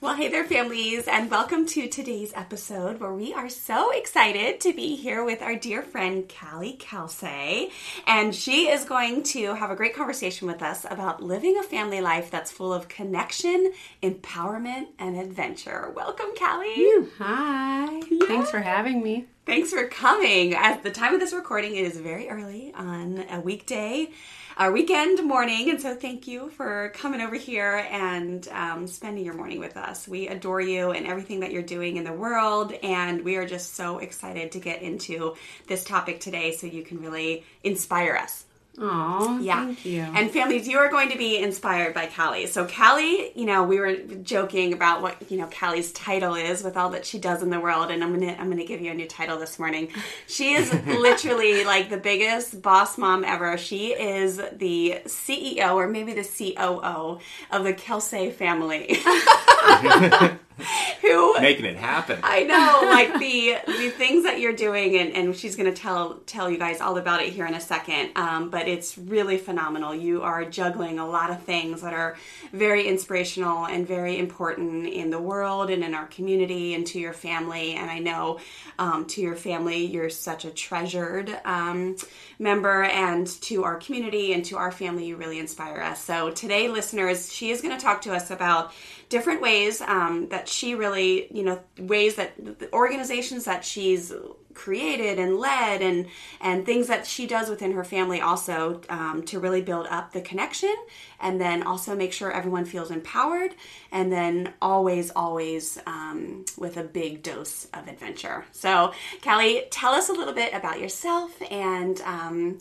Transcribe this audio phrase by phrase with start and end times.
[0.00, 4.72] Well, hey there, families, and welcome to today's episode where we are so excited to
[4.72, 7.72] be here with our dear friend Calli Kelsay.
[8.06, 12.00] And she is going to have a great conversation with us about living a family
[12.00, 15.92] life that's full of connection, empowerment, and adventure.
[15.96, 17.08] Welcome, Calli.
[17.18, 18.00] Hi.
[18.28, 19.26] Thanks for having me.
[19.46, 20.54] Thanks for coming.
[20.54, 24.12] At the time of this recording, it is very early on a weekday
[24.58, 25.70] our weekend morning.
[25.70, 30.08] And so thank you for coming over here and um, spending your morning with us.
[30.08, 32.72] We adore you and everything that you're doing in the world.
[32.82, 35.36] And we are just so excited to get into
[35.68, 38.46] this topic today so you can really inspire us.
[38.80, 39.64] Oh, Yeah.
[39.64, 40.02] thank you.
[40.02, 42.46] And families, you are going to be inspired by Calli.
[42.46, 46.76] So Calli, you know, we were joking about what, you know, Calli's title is with
[46.76, 48.80] all that she does in the world and I'm going to I'm going to give
[48.80, 49.88] you a new title this morning.
[50.28, 53.58] She is literally like the biggest boss mom ever.
[53.58, 57.18] She is the CEO or maybe the COO
[57.50, 59.00] of the Kelsay family.
[61.02, 62.18] Who making it happen.
[62.22, 66.14] I know, like the the things that you're doing, and, and she's going to tell
[66.26, 68.10] tell you guys all about it here in a second.
[68.16, 69.94] Um, but it's really phenomenal.
[69.94, 72.16] You are juggling a lot of things that are
[72.52, 77.12] very inspirational and very important in the world and in our community and to your
[77.12, 77.74] family.
[77.74, 78.40] And I know
[78.78, 81.96] um, to your family, you're such a treasured um,
[82.38, 86.02] member, and to our community and to our family, you really inspire us.
[86.02, 88.72] So today, listeners, she is going to talk to us about
[89.08, 94.12] different ways um, that she really, you know, ways that the organizations that she's
[94.58, 96.06] created and led and
[96.40, 100.20] and things that she does within her family also um, to really build up the
[100.20, 100.74] connection
[101.20, 103.54] and then also make sure everyone feels empowered
[103.92, 108.44] and then always always um, with a big dose of adventure.
[108.50, 108.92] So
[109.22, 112.58] calli tell us a little bit about yourself and um,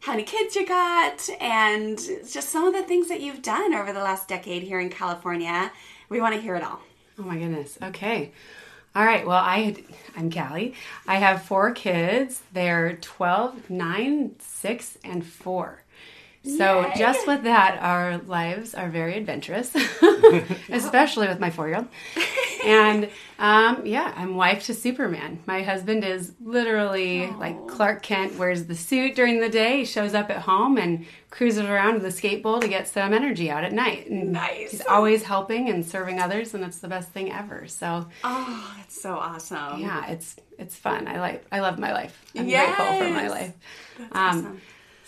[0.00, 3.92] how many kids you got and just some of the things that you've done over
[3.92, 5.72] the last decade here in california
[6.08, 6.80] we want to hear it all
[7.18, 7.78] oh my goodness.
[7.82, 8.32] Okay.
[8.94, 9.26] All right.
[9.26, 9.76] Well, I
[10.16, 10.74] I'm Calli.
[11.06, 12.42] I have four kids.
[12.52, 15.82] They're 12, 9, 6, and 4.
[16.46, 16.92] So Yay.
[16.96, 19.74] just with that, our lives are very adventurous,
[20.70, 21.88] especially with my four-year-old.
[22.64, 25.40] And um, yeah, I'm wife to Superman.
[25.46, 30.30] My husband is literally like Clark Kent wears the suit during the day, shows up
[30.30, 34.08] at home and cruises around with a skateboard to get some energy out at night.
[34.08, 34.70] And Nice.
[34.70, 37.66] He's always helping and serving others, and it's the best thing ever.
[37.68, 41.06] So oh that's so awesome yeah, it's it's fun.
[41.08, 42.20] I like I love my life.
[42.36, 42.74] I'm Yes.
[42.76, 43.52] grateful for my life.
[43.98, 44.60] That's Um, awesome.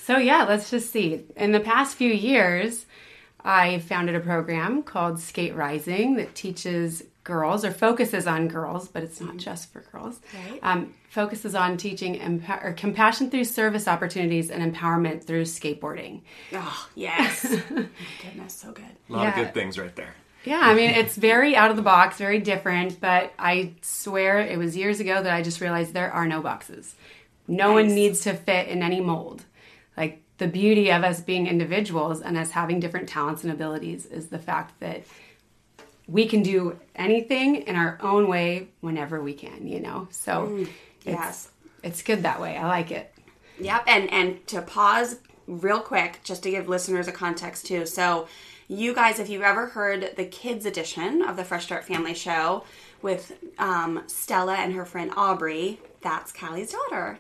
[0.08, 1.26] So yeah, let's just see.
[1.36, 2.86] In the past few years,
[3.44, 9.02] I founded a program called Skate Rising that teaches girls or focuses on girls, but
[9.02, 10.18] it's not just for girls.
[10.32, 10.60] Right.
[10.62, 16.22] Um, focuses on teaching empa- or compassion through service opportunities and empowerment through skateboarding.
[16.54, 17.42] Oh, yes.
[17.68, 18.86] Goodness, so good.
[19.10, 20.14] A lot of good things right there.
[20.42, 24.56] Yeah, I mean, it's very out of the box, very different, but I swear it
[24.56, 26.94] was years ago that I just realized there are no boxes.
[27.46, 29.44] No one needs to fit in any mold.
[29.98, 34.28] Like, the beauty of us being individuals and us having different talents and abilities is
[34.28, 35.02] the fact that
[36.06, 40.06] we can do anything in our own way whenever we can, you know?
[40.10, 40.70] So, it's,
[41.04, 41.50] yes.
[41.82, 42.56] it's good that way.
[42.56, 43.12] I like it.
[43.60, 43.84] Yep.
[43.86, 47.86] And and to pause real quick, just to give listeners a context too.
[47.86, 48.28] So,
[48.68, 52.64] you guys, if you've ever heard the kids edition of the Fresh Start Family Show
[53.02, 57.18] with um, Stella and her friend Aubrey, that's Calli's daughter.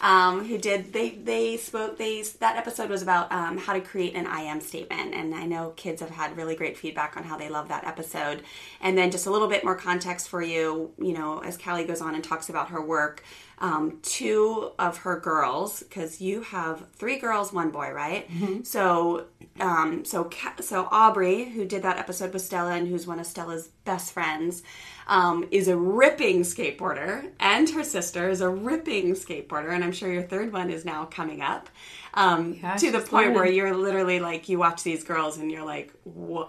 [0.00, 4.14] Um, who did they they spoke they that episode was about um, how to create
[4.14, 5.14] an I am statement.
[5.14, 8.42] And I know kids have had really great feedback on how they love that episode.
[8.80, 12.00] And then just a little bit more context for you you know as Calli goes
[12.00, 13.22] on and talks about her work
[13.60, 18.28] um, two of her girls because you have three girls one boy right
[18.66, 19.26] so
[19.60, 20.30] um, so
[20.60, 24.62] so Aubrey who did that episode with Stella and who's one of Stella's best friends
[25.10, 30.10] um, is a ripping skateboarder, and her sister is a ripping skateboarder, and I'm sure
[30.10, 31.68] your third one is now coming up.
[32.14, 35.64] Um, Yeah, to the point where you're literally like, you watch these girls and you're
[35.64, 35.92] like,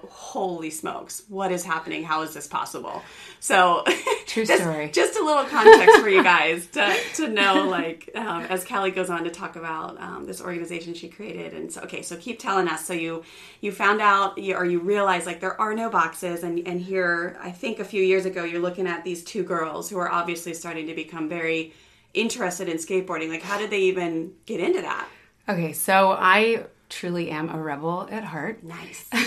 [0.10, 2.04] holy smokes, what is happening?
[2.04, 3.02] How is this possible?
[3.40, 3.84] So,
[4.26, 4.90] True just, story.
[4.92, 9.10] just a little context for you guys to, to know, like, um, as Calli goes
[9.10, 11.54] on to talk about um, this organization she created.
[11.54, 12.86] And so, okay, so keep telling us.
[12.86, 13.24] So you
[13.62, 16.44] you found out, you, or you realized, like, there are no boxes.
[16.44, 19.90] And, and here, I think a few years ago, you're looking at these two girls
[19.90, 21.74] who are obviously starting to become very
[22.16, 23.30] interested in skateboarding.
[23.30, 25.08] Like, how did they even get into that?
[25.50, 28.64] Okay, so I truly am a rebel at heart.
[28.64, 29.10] Nice.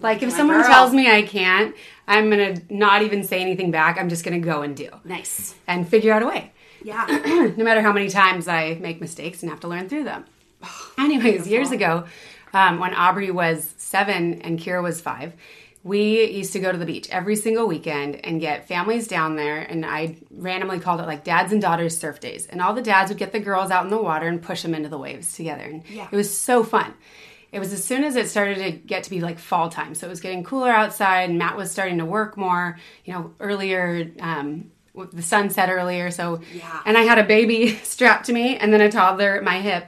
[0.00, 0.66] Like if My someone girl.
[0.68, 1.76] tells me I can't,
[2.08, 3.98] I'm gonna not even say anything back.
[4.00, 5.54] I'm just gonna go and do nice.
[5.68, 6.50] and figure out a way.
[6.82, 7.06] Yeah.
[7.56, 10.24] no matter how many times I make mistakes and have to learn through them.
[10.98, 12.04] Anyways, years ago,
[12.52, 15.34] um, when Aubrey was seven and Kira was five,
[15.84, 19.58] we used to go to the beach every single weekend and get families down there.
[19.58, 22.46] And I randomly called it like dads and daughters surf days.
[22.46, 24.74] And all the dads would get the girls out in the water and push them
[24.74, 25.64] into the waves together.
[25.64, 26.06] And Yeah.
[26.10, 26.94] it was so fun.
[27.50, 29.94] It was as soon as it started to get to be like fall time.
[29.96, 33.34] So it was getting cooler outside and Matt was starting to work more, you know,
[33.40, 34.08] earlier.
[34.20, 34.70] Um,
[35.12, 36.80] the sun set earlier, so Yeah.
[36.86, 39.86] and I had a baby strapped to me and then a toddler at my hip.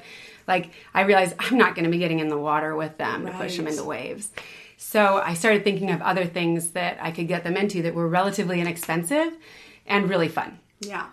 [0.48, 3.32] Like I realized I'm not going to be getting in the water with them to
[3.32, 4.30] push them into waves.
[4.76, 8.08] So I started thinking of other things that I could get them into that were
[8.08, 9.36] relatively inexpensive
[9.86, 10.58] and really fun.
[10.80, 11.06] Yeah.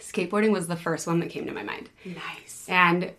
[0.00, 1.90] Skateboarding was the first one that came to my mind.
[2.04, 2.66] Nice.
[2.68, 3.12] And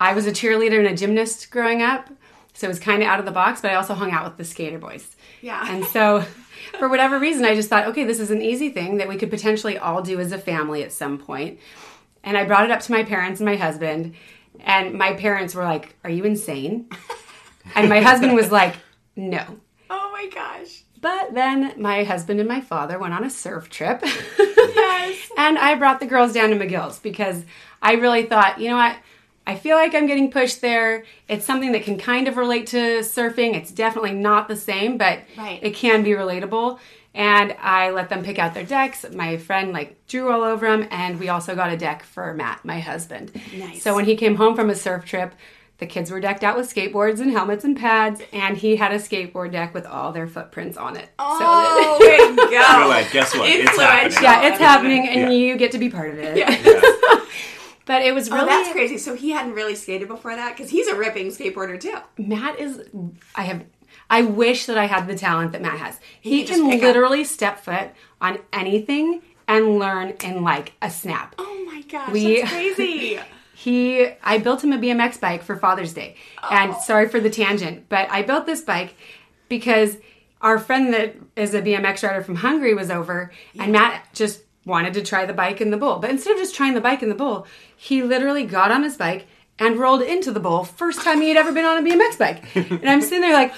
[0.00, 2.10] I was a cheerleader and a gymnast growing up,
[2.52, 4.36] so it was kind of out of the box, but I also hung out with
[4.36, 5.16] the skater boys.
[5.40, 5.64] Yeah.
[5.68, 6.20] And so,
[6.78, 9.30] for whatever reason, I just thought, okay, this is an easy thing that we could
[9.30, 11.58] potentially all do as a family at some point.
[12.22, 14.14] And I brought it up to my parents and my husband,
[14.60, 16.88] and my parents were like, Are you insane?
[17.74, 18.74] And my husband was like,
[19.16, 19.44] No.
[19.90, 20.82] Oh my gosh.
[21.00, 24.00] But then my husband and my father went on a surf trip.
[24.02, 25.30] Yes.
[25.36, 27.44] and I brought the girls down to McGill's because
[27.82, 28.96] I really thought, you know what?
[29.46, 31.04] I feel like I'm getting pushed there.
[31.28, 33.54] It's something that can kind of relate to surfing.
[33.54, 35.58] It's definitely not the same, but Right.
[35.62, 36.78] it can be relatable.
[37.14, 39.04] And I let them pick out their decks.
[39.12, 42.64] My friend like drew all over them, and we also got a deck for Matt,
[42.64, 43.30] my husband.
[43.56, 43.82] Nice.
[43.82, 45.34] So when he came home from a surf trip,
[45.84, 48.96] the kids were decked out with skateboards and helmets and pads, and he had a
[48.96, 51.10] skateboard deck with all their footprints on it.
[51.18, 52.78] Oh, that- way to go.
[52.78, 53.48] You're like, guess what?
[53.48, 54.22] It's Influential.
[54.22, 54.22] happening.
[54.22, 55.38] yeah, it's happening, and Yeah.
[55.38, 56.36] you get to be part of it.
[56.38, 56.80] Yeah.
[57.86, 58.96] But it was oh, really Oh, that's crazy.
[58.96, 61.94] So he hadn't really skated before that because he's a ripping skateboarder too.
[62.16, 62.82] Matt is.
[63.34, 63.62] I have.
[64.08, 66.00] I wish that I had the talent that Matt has.
[66.18, 67.90] He, could just can pick up- literally step foot
[68.22, 71.34] on anything and learn in like a snap.
[71.36, 73.20] Oh my gosh, We- that's crazy.
[73.64, 76.16] He, I built him a BMX bike for Father's Day.
[76.50, 76.80] And oh.
[76.84, 78.94] sorry for the tangent, but I built this bike
[79.48, 79.96] because
[80.42, 84.92] our friend that is a BMX rider from Hungary was over, and Matt just wanted
[84.92, 85.98] to try the bike in the bowl.
[85.98, 88.98] But instead of just trying the bike in the bowl, he literally got on his
[88.98, 89.26] bike
[89.58, 90.64] and rolled into the bowl.
[90.64, 92.44] First time he had ever been on a BMX bike.
[92.70, 93.54] and I'm sitting there like,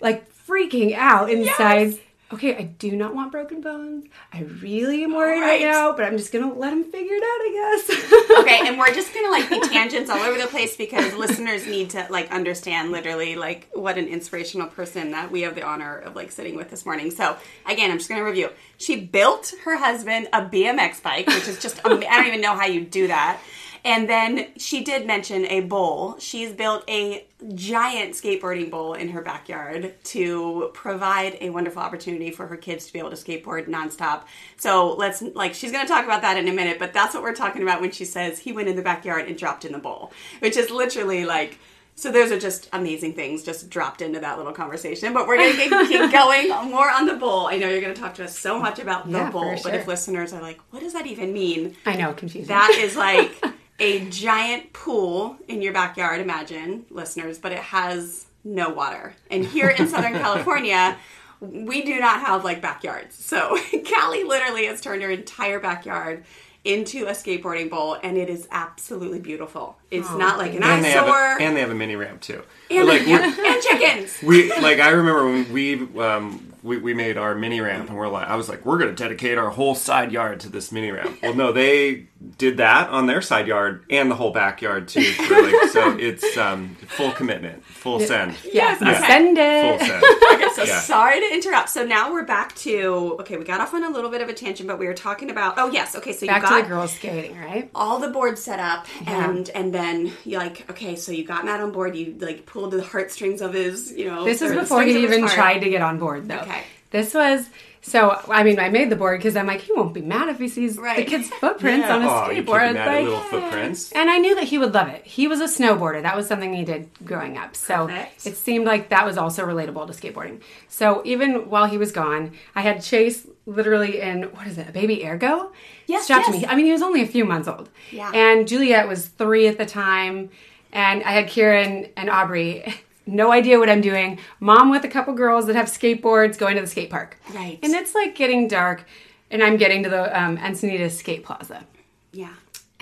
[0.00, 2.00] like freaking out inside.
[2.32, 4.04] Okay, I do not want broken bones.
[4.32, 5.62] I really am worried right, Right.
[5.62, 7.50] now, but I'm just gonna let him figure it out, I
[7.88, 8.38] guess.
[8.40, 11.90] okay, and we're just gonna like be tangents all over the place because listeners need
[11.90, 16.14] to like understand literally like what an inspirational person that we have the honor of
[16.14, 17.10] like sitting with this morning.
[17.10, 17.36] So
[17.66, 18.50] again, I'm just gonna review.
[18.78, 22.66] She built her husband a BMX bike, which is just I don't even know how
[22.66, 23.40] you do that.
[23.84, 26.16] And then she did mention a bowl.
[26.18, 32.46] She's built a giant skateboarding bowl in her backyard to provide a wonderful opportunity for
[32.46, 34.22] her kids to be able to skateboard nonstop.
[34.56, 37.22] So let's like she's going to talk about that in a minute, but that's what
[37.22, 39.78] we're talking about when she says he went in the backyard and dropped in the
[39.78, 41.58] bowl, which is literally like
[41.96, 45.12] so those are just amazing things just dropped into that little conversation.
[45.12, 47.46] But we're going to keep going more on the bowl.
[47.46, 49.74] I know you're going to talk to us so much about the Yeah, bowl, but
[49.74, 51.76] if listeners are like, what does that even mean?
[51.84, 52.48] I know, confusing.
[52.48, 53.30] That is like
[53.80, 59.14] a giant pool in your backyard, imagine, listeners, but it has no water.
[59.30, 60.96] And here in Southern California,
[61.40, 63.16] we do not have like backyards.
[63.16, 66.24] So Calli literally has turned her entire backyard
[66.62, 69.78] into a skateboarding bowl and it is absolutely beautiful.
[69.90, 72.42] It's not like an And they, have a, and they have a mini ramp too.
[72.70, 74.18] and, like and chickens.
[74.22, 78.08] we like I remember when we um we, we made our mini ramp and we're
[78.08, 81.18] like I was like we're gonna dedicate our whole side yard to this mini ramp.
[81.22, 85.02] Well, no, they did that on their side yard and the whole backyard too.
[85.02, 88.34] For like, so it's um full commitment, full send.
[88.52, 88.90] Yes, Yeah.
[88.90, 89.06] okay.
[89.06, 89.80] Send Full it.
[89.80, 90.04] send.
[90.40, 90.80] Okay, so Yeah.
[90.80, 91.68] sorry to interrupt.
[91.70, 93.36] So now we're back to okay.
[93.36, 95.54] We got off on a little bit of a tangent, but we were talking about
[95.58, 96.12] oh yes, okay.
[96.12, 97.70] So Back you to got the girls skating, right?
[97.74, 99.28] all the boards set up, Yeah.
[99.30, 100.96] and and then you like okay.
[100.96, 101.96] So you got Matt on board.
[101.96, 104.24] You like pulled the heartstrings of his you know.
[104.24, 106.36] This is before he strings of his even tried to get on board, though.
[106.38, 106.59] Okay.
[106.90, 107.48] This was
[107.82, 108.20] so.
[108.28, 110.48] I mean, I made the board because I'm like, he won't be mad if he
[110.48, 112.66] sees the kids' footprints on a oh, you skateboard.
[112.68, 113.92] keep mad at Like, little footprints.
[113.92, 115.04] and I knew that he would love it.
[115.06, 116.02] He was a snowboarder.
[116.02, 117.54] That was something he did growing up.
[117.56, 118.26] So Perfect.
[118.26, 120.40] it seemed like that was also relatable to skateboarding.
[120.68, 124.72] So even while he was gone, I had Chase literally in what is it, a
[124.72, 125.52] baby ergo?
[125.86, 126.42] Yes, strapped to yes.
[126.42, 126.46] me.
[126.48, 127.68] I mean, he was only a few months old.
[127.90, 128.10] Yeah.
[128.14, 130.30] And Juliet was three at the time,
[130.72, 132.64] and I had Kieran and Aubrey.
[133.10, 134.20] No idea what I'm doing.
[134.38, 137.18] Mom with a couple girls that have skateboards going to the skate park.
[137.34, 137.58] Right.
[137.60, 138.84] And it's like getting dark,
[139.32, 141.64] and I'm getting to the um, Encinitas Skate Plaza.
[142.12, 142.34] Yeah.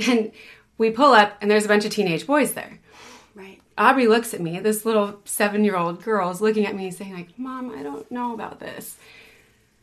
[0.06, 0.30] And
[0.76, 2.78] we pull up, and there's a bunch of teenage boys there.
[3.35, 3.58] Right.
[3.78, 4.61] Aubrey looks at me.
[4.61, 8.61] This little seven-year-old girl is looking at me, saying, "Like, Mom, I don't know about
[8.61, 8.97] this."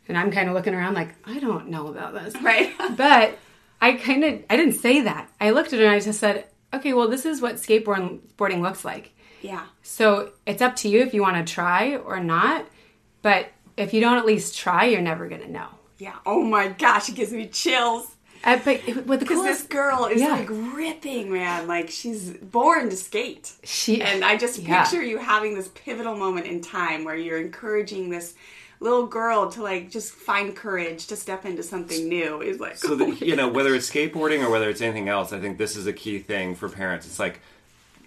[0.07, 2.71] And I'm kind of looking around, like, "I don't know about this." Right.
[2.95, 3.39] But
[3.81, 5.27] I kind of I didn't say that.
[5.41, 8.61] I looked at her and I just said, "Okay, well, this is what skateboarding boarding
[8.61, 9.11] looks like.
[9.41, 9.65] Yeah.
[9.83, 12.65] So it's up to you if you want to try or not.
[13.21, 16.15] But if you don't at least try, you're never gonna know." Yeah.
[16.25, 18.11] Oh my gosh, it gives me chills.
[18.43, 20.33] Uh, but it- what the Because this coolest girl is Yeah.
[20.33, 21.67] like ripping, man.
[21.67, 23.51] Like she's born to skate.
[23.63, 24.83] she And I just Yeah.
[24.83, 28.35] picture you having this pivotal moment in time where you're encouraging this
[28.79, 32.41] little girl to like just find courage to step into something new.
[32.41, 35.39] Is like So that you know, whether it's skateboarding or whether it's anything else, I
[35.39, 37.07] think this is a key thing for parents.
[37.07, 37.39] It's like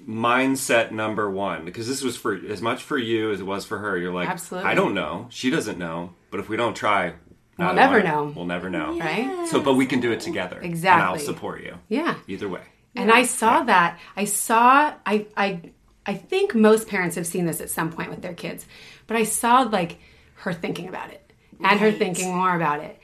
[0.08, 3.78] mindset number one because this was for as much for you as it was for
[3.78, 3.96] her.
[3.98, 4.70] You're like, Absolutely.
[4.70, 7.14] I don't know, she doesn't know, but if we don't try,
[7.58, 8.32] We'll never one- know.
[8.36, 9.46] We'll never know, right?
[9.48, 10.60] So, but we can do it together.
[10.62, 11.02] Exactly.
[11.02, 11.74] And I'll support you.
[11.88, 12.14] Yeah.
[12.28, 12.62] Either way.
[12.94, 13.98] And I saw that.
[14.16, 15.60] I saw I I
[16.06, 18.64] I think most parents have seen this at some point with their kids.
[19.08, 19.98] But I saw like
[20.36, 22.98] her thinking about it and her thinking more about it.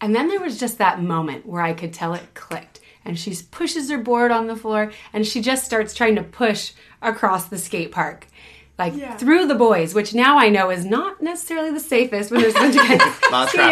[0.00, 2.75] And then there was just that moment where I could tell it clicked.
[3.06, 6.72] And she pushes her board on the floor and she just starts trying to push
[7.02, 8.26] across the skate park.
[8.78, 9.16] Like Yeah.
[9.16, 12.58] through the boys, which now I know is not necessarily the safest when there's a
[12.58, 12.98] bunch of skating.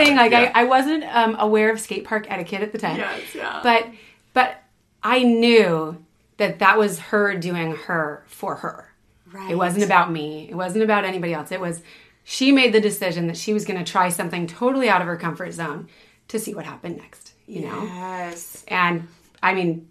[0.07, 0.53] traffic, Like yeah.
[0.55, 2.97] I, I wasn't um, aware of skate park etiquette at the time.
[2.97, 3.61] Yes, yeah.
[3.63, 3.89] But
[4.33, 4.63] but
[5.03, 6.03] I knew
[6.39, 8.93] that that was her doing her for her.
[9.31, 9.51] Right.
[9.51, 10.49] It wasn't about me.
[10.51, 11.53] It wasn't about anybody else.
[11.53, 11.83] It was
[12.25, 15.17] she made the decision that she was going to try something totally out of her
[15.19, 15.89] comfort zone
[16.29, 17.83] to see what happened next, you know?
[17.85, 18.65] Yes.
[18.69, 19.07] And
[19.45, 19.89] I mean,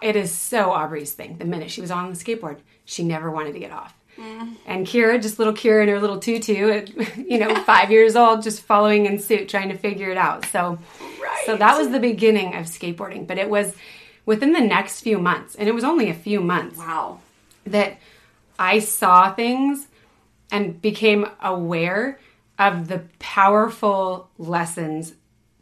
[0.00, 1.36] it is so Aubrey's thing.
[1.36, 3.94] The minute she was on the skateboard, she never wanted to get off.
[4.16, 4.56] Mm.
[4.66, 8.42] And Kira, just little Kira in her little tutu, at, you know, five years old,
[8.42, 10.46] just following in suit, trying to figure it out.
[10.46, 10.78] So,
[11.44, 13.26] so that was the beginning of skateboarding.
[13.26, 13.74] But it was
[14.24, 17.20] within the next few months, and it was only a few months Wow.
[17.66, 17.98] that
[18.58, 19.86] I saw things
[20.50, 22.18] and became aware
[22.58, 25.12] of the powerful lessons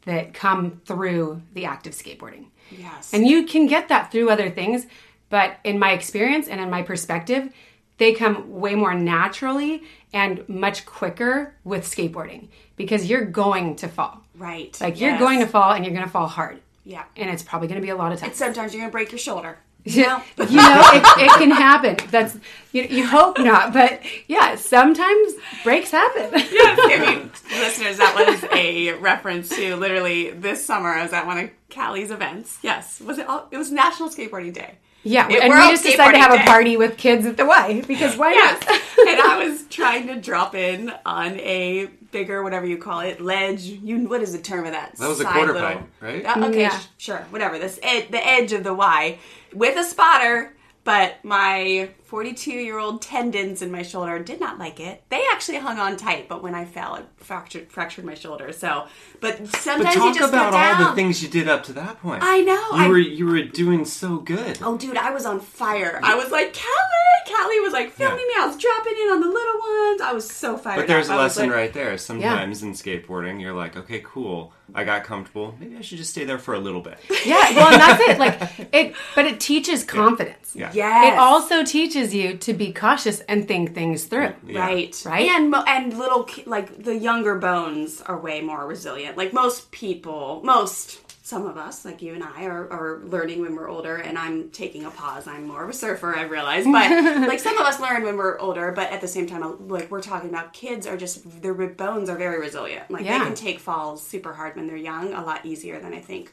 [0.05, 2.47] that come through the act of skateboarding.
[2.71, 3.13] Yes.
[3.13, 4.87] And you can get that through other things,
[5.31, 7.53] but in my experience and in my perspective,
[7.99, 9.83] they come way more naturally
[10.13, 14.23] and much quicker with skateboarding because you're going to fall.
[14.37, 14.79] right.
[14.81, 16.61] Like you're going to fall and you're going to fall hard.
[16.85, 17.05] Yeah.
[17.17, 18.37] And it's probably going to be a lot of times.
[18.37, 19.59] Sometimes you're gonna break your shoulder.
[19.87, 21.97] Yeah, you know, it, it can happen.
[22.11, 22.37] That's
[22.73, 26.31] you, you hope not, but yeah, sometimes breaks happen.
[26.35, 30.89] yes, I mean, listeners, that was a reference to literally this summer.
[30.89, 32.59] I was at one of Calli's events.
[32.63, 33.29] Yes, was it?
[33.29, 34.79] All, it was National Skateboarding Day.
[35.07, 37.37] Yeah, It- and World we just decided to Skateboarding have a party with kids at
[37.37, 38.81] the Y because why Yes, not?
[39.09, 43.63] and I was trying to drop in on a bigger, whatever you call it, ledge.
[43.63, 44.97] You, what is the term of that?
[44.97, 46.25] That was a Side quarter little- pipe, right?
[46.27, 46.79] Uh, okay, Yeah.
[46.79, 47.59] sh- sure, whatever.
[47.59, 49.19] This ed- the edge of the Y
[49.55, 50.53] with a spotter.
[50.85, 55.03] But my 42 year old tendons in my shoulder did not like it.
[55.09, 58.53] They actually hung on tight, but when I fell, it fractured fractured my shoulder.
[58.53, 58.87] So,
[59.21, 60.83] but But sometimes you talk just about go down.
[60.83, 62.23] all the things you did up to that point.
[62.23, 64.59] I know, You I- were you were doing so good.
[64.63, 66.01] Oh, dude, I was on fire.
[66.03, 67.27] I was like, Calli!
[67.27, 68.35] Calli was like filming me.
[68.39, 70.01] I was dropping in on the little ones.
[70.01, 71.17] I was so fired But there's up.
[71.17, 71.99] a I was lesson like, right there.
[71.99, 74.53] Sometimes in skateboarding, you're like, okay, cool.
[74.75, 75.55] I got comfortable.
[75.61, 76.99] Maybe I should just stay there for a little bit.
[77.25, 78.19] Yeah, well, and that's it.
[78.19, 80.53] Like it, but it teaches confidence.
[80.55, 80.71] Yeah.
[80.73, 81.13] Yes.
[81.15, 84.33] It also teaches you to be cautious and think things through.
[84.47, 84.61] Yeah.
[84.61, 85.29] Right, Right?
[85.29, 89.17] and and little like the younger bones are way more resilient.
[89.17, 93.57] Like most people, most some of us, like you and I, are, are learning when
[93.57, 93.97] we're older.
[93.97, 95.27] And I'm taking a pause.
[95.27, 96.65] I'm more of a surfer, I realize.
[96.65, 96.89] But
[97.29, 98.71] like some of us learn when we're older.
[98.71, 102.17] But at the same time, like we're talking about kids are just their bones are
[102.17, 102.89] very resilient.
[102.93, 103.19] Like Yeah.
[103.19, 106.33] they can take falls super hard when they're young, a lot easier than I think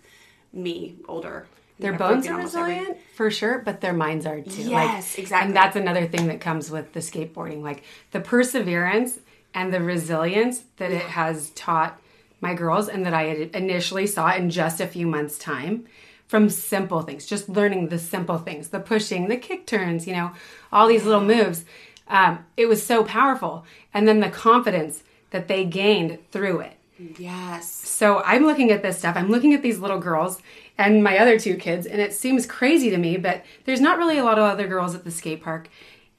[0.51, 1.47] me older.
[1.79, 4.61] Their bones are almost every- resilient for sure, but their minds are too.
[4.61, 5.47] Yes, exactly.
[5.47, 9.19] And that's another thing that comes with the skateboarding, like the perseverance
[9.53, 11.99] and the resilience that it has taught
[12.41, 15.85] my girls, and that I had initially saw in just a few months' time
[16.27, 20.31] from simple things, just learning the simple things, the pushing, the kick turns, you know,
[20.71, 21.63] all these little moves.
[22.07, 26.73] Um, it was so powerful, and then the confidence that they gained through it.
[27.17, 27.69] Yes.
[27.71, 29.15] So I'm looking at this stuff.
[29.15, 30.39] I'm looking at these little girls
[30.77, 34.17] and my other two kids, and it seems crazy to me, but there's not really
[34.17, 35.69] a lot of other girls at the skate park.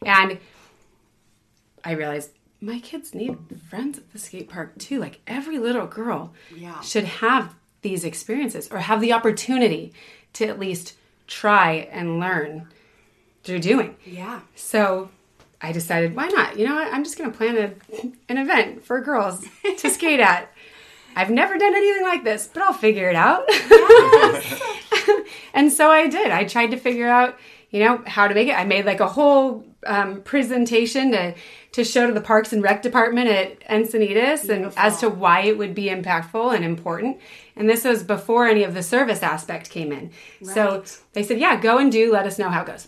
[0.04, 0.38] And
[1.84, 3.36] I realized my kids need
[3.68, 4.98] friends at the skate park too.
[4.98, 6.80] Like every little girl Yeah.
[6.80, 9.92] should have these experiences or have the opportunity
[10.34, 10.94] to at least
[11.26, 12.68] try and learn
[13.42, 13.96] through doing.
[14.06, 14.40] Yeah.
[14.54, 15.10] So
[15.60, 16.58] I decided, why not?
[16.58, 16.92] You know what?
[16.92, 17.72] I'm just going to plan a,
[18.30, 19.44] an event for girls
[19.78, 20.50] to skate at.
[21.16, 23.48] I've never done anything like this, but I'll figure it out.
[25.54, 26.30] and so I did.
[26.30, 27.38] I tried to figure out,
[27.70, 28.58] you know, how to make it.
[28.58, 31.34] I made like a whole um, presentation to
[31.72, 35.58] to show to the Parks and Rec department at Encinitas and as to why it
[35.58, 37.18] would be impactful and important.
[37.56, 40.12] And this was before any of the service aspect came in.
[40.42, 42.12] So they said, yeah, go and do.
[42.12, 42.86] Let us know how it goes.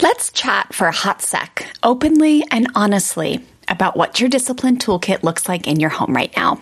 [0.00, 5.48] Let's chat for a hot sec, openly and honestly, about what your discipline toolkit looks
[5.48, 6.60] like in your home right now.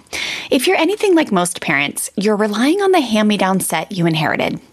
[0.50, 4.06] If you're anything like most parents, you're relying on the hand me down set you
[4.06, 4.60] inherited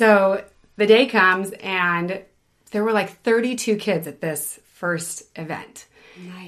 [0.00, 0.42] So
[0.76, 2.22] the day comes, and
[2.70, 5.84] there were like 32 kids at this first event.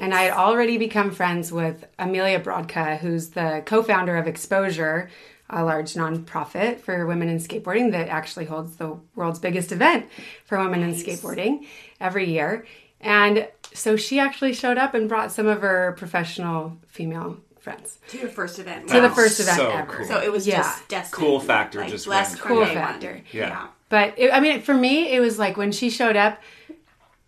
[0.00, 5.10] And I had already become friends with Amelia Brodka, who's the co founder of Exposure,
[5.50, 10.06] a large nonprofit for women in skateboarding that actually holds the world's biggest event
[10.46, 11.66] for women in skateboarding
[12.00, 12.64] every year.
[13.02, 17.98] And so she actually showed up and brought some of her professional female friends.
[18.08, 18.88] To your first event.
[18.88, 19.92] To the first event so ever.
[19.92, 20.06] cool.
[20.06, 20.58] So it was Yeah.
[20.62, 21.12] just destined.
[21.22, 23.20] Cool factor like, just blessed went from Cool factor.
[23.32, 23.68] Yeah.
[23.88, 26.40] But it, I mean, for me, it was like when she showed up,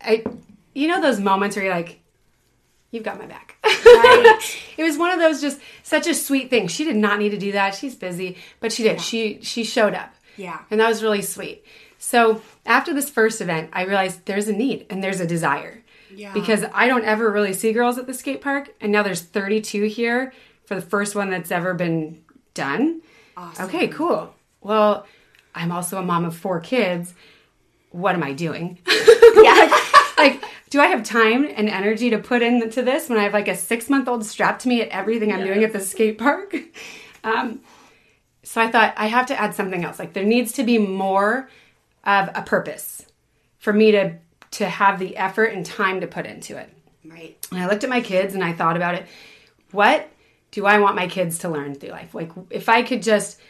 [0.01, 0.25] I,
[0.75, 2.01] you know, those moments where you're like,
[2.90, 6.66] "You've got my back." it was one of those just such a sweet thing.
[6.68, 7.75] She did not need to do that.
[7.75, 9.01] She's busy, but she did.
[9.01, 10.14] She she showed up.
[10.37, 10.59] Yeah.
[10.70, 11.64] and that was really sweet.
[11.99, 15.84] So after this first event, I realized there's a need and there's a desire.
[16.16, 16.33] Yeah.
[16.33, 19.85] Because I don't ever really see girls at the skate park, and now there's 32
[19.85, 20.33] here
[20.66, 22.22] for the first one that's ever been
[22.55, 23.03] done.
[23.37, 23.66] Awesome.
[23.66, 24.35] Okay, cool.
[24.61, 25.07] Well,
[25.55, 27.14] I'm also a mom of four kids.
[27.90, 28.79] What am I doing?
[29.37, 29.79] Yeah.
[30.16, 33.48] like, do I have time and energy to put into this when I have like
[33.48, 36.55] a six month old strapped to me at everything I'm doing at the skate park?
[37.24, 37.61] Um,
[38.42, 39.98] so I thought I have to add something else.
[39.98, 41.50] Like, there needs to be more
[42.05, 43.05] of a purpose
[43.59, 44.14] for me to
[44.54, 46.70] to have the effort and time to put into it.
[47.04, 47.36] Right.
[47.50, 49.06] And I looked at my kids and I thought about it.
[49.72, 50.08] What
[50.50, 52.14] do I want my kids to learn through life?
[52.14, 53.40] Like, if I could just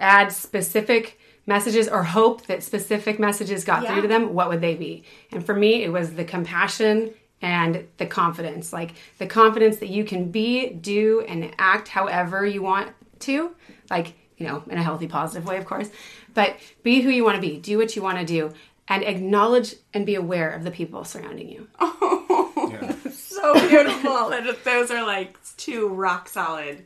[0.00, 3.92] add specific messages or hope that specific messages got Yeah.
[3.92, 5.04] through to them, what would they be?
[5.30, 7.10] And for me, it was the compassion
[7.42, 12.62] and the confidence like the confidence that you can be do and act however you
[12.62, 13.54] want to
[13.90, 15.90] like you know in a healthy positive way of course
[16.32, 18.50] but be who you want to be do what you want to do
[18.88, 24.28] and acknowledge and be aware of the people surrounding you Oh, so beautiful.
[24.32, 26.84] and those are like two rock solid.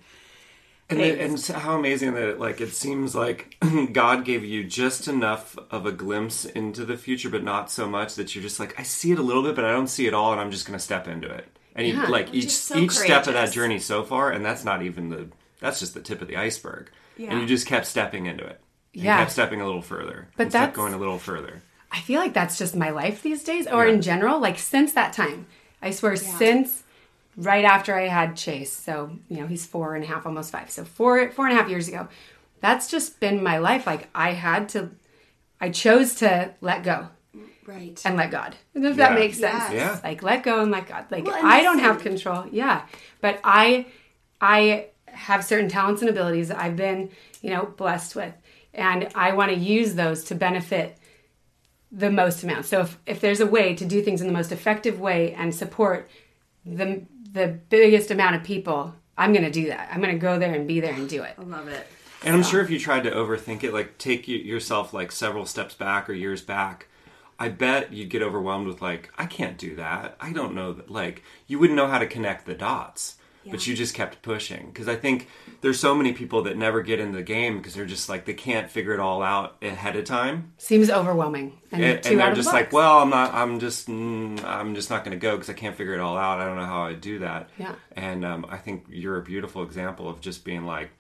[0.91, 3.57] And, it, and how amazing that it, like it seems like
[3.93, 8.15] God gave you just enough of a glimpse into the future, but not so much
[8.15, 10.15] that you're just like I see it a little bit, but I don't see it
[10.15, 11.47] all, and I'm just going to step into it.
[11.75, 14.83] And you, like each so each step of that journey so far, and that's not
[14.83, 15.29] even the
[15.61, 16.91] that's just the tip of the iceberg.
[17.19, 17.33] Yeah.
[17.33, 18.59] And you just kept stepping into it.
[18.95, 19.17] And Yeah.
[19.17, 20.29] You kept stepping a little further.
[20.37, 21.61] But and kept that's- going a little further.
[21.91, 23.95] I feel like that's just my life these days, or Yeah.
[23.95, 24.39] in general.
[24.41, 25.47] Like since that time,
[25.81, 26.83] I swear, since
[27.37, 28.73] right after I had Chase.
[28.73, 30.71] So you know, he's four and a half, almost five.
[30.71, 32.09] So four, four and a half years ago.
[32.61, 33.87] That's just been my life.
[33.87, 34.91] Like I had to,
[35.61, 37.09] I chose to let go
[37.65, 38.01] Right.
[38.05, 38.57] and let God.
[38.75, 39.15] If that Yeah.
[39.19, 39.65] makes sense.
[39.71, 39.73] Yes.
[39.73, 40.01] Yeah.
[40.03, 41.07] Like let go and let God.
[41.11, 42.47] Like Well, I don't have control.
[42.51, 42.83] Yeah.
[43.21, 43.87] But I
[44.41, 48.35] I have certain talents and abilities that I've been, you know, blessed with.
[48.75, 50.97] And I want to use those to benefit
[51.91, 52.67] the most amount.
[52.67, 55.55] So if, if there's a way to do things in the most effective way and
[55.55, 56.11] support
[56.65, 59.91] the the biggest amount of people, I'm going to do that.
[59.93, 61.35] I'm going to go there and be there and do it.
[61.39, 61.87] I love it.
[62.25, 65.75] And I'm sure if you tried to overthink it, like take yourself like several steps
[65.75, 66.89] back or years back,
[67.39, 70.17] I bet you'd get overwhelmed with like, I can't do that.
[70.21, 70.91] I don't know that.
[70.91, 73.18] Like, you wouldn't know how to connect the dots.
[73.51, 75.29] But you just kept pushing because I think
[75.61, 78.35] there's so many people that never get in the game because they're just like they
[78.35, 81.59] can't figure it all out ahead of time, Seems overwhelming.
[81.73, 83.35] And, and, and they're of the just like, well, I'm not.
[83.35, 83.89] I'm just.
[83.89, 86.41] Mm, I'm just not going to go because I can't figure it all out.
[86.41, 87.51] I don't know how I do that.
[87.59, 87.75] Yeah.
[87.93, 90.91] And um, I think you're a beautiful example of just being like,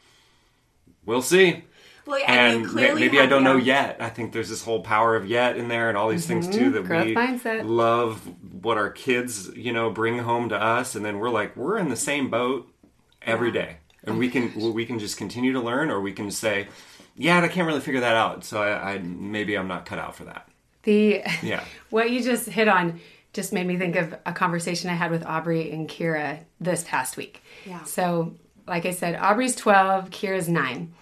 [1.04, 1.64] we'll see
[2.08, 3.98] Well, and and, you ma- clearly maybe I don't know yet.
[4.00, 6.58] I think there's this whole power of yet in there, and all these things too
[6.58, 6.72] mm-hmm.
[6.72, 7.68] that Growth we mindset.
[7.68, 8.22] love.
[8.62, 11.90] What our kids, you know, bring home to us, and then we're like, we're in
[11.90, 12.72] the same boat
[13.20, 16.68] every day, and we can we can just continue to learn, or we can say,
[17.14, 20.16] yeah, I can't really figure that out, so I, I maybe I'm not cut out
[20.16, 20.48] for that.
[20.84, 21.62] the Yeah.
[21.90, 23.00] what you just hit on
[23.34, 27.18] just made me think of a conversation I had with Aubrey and Kira this past
[27.18, 27.42] week.
[27.66, 27.84] Yeah.
[27.84, 28.34] So,
[28.66, 30.94] like I said, Aubrey's 12, Kira's 9.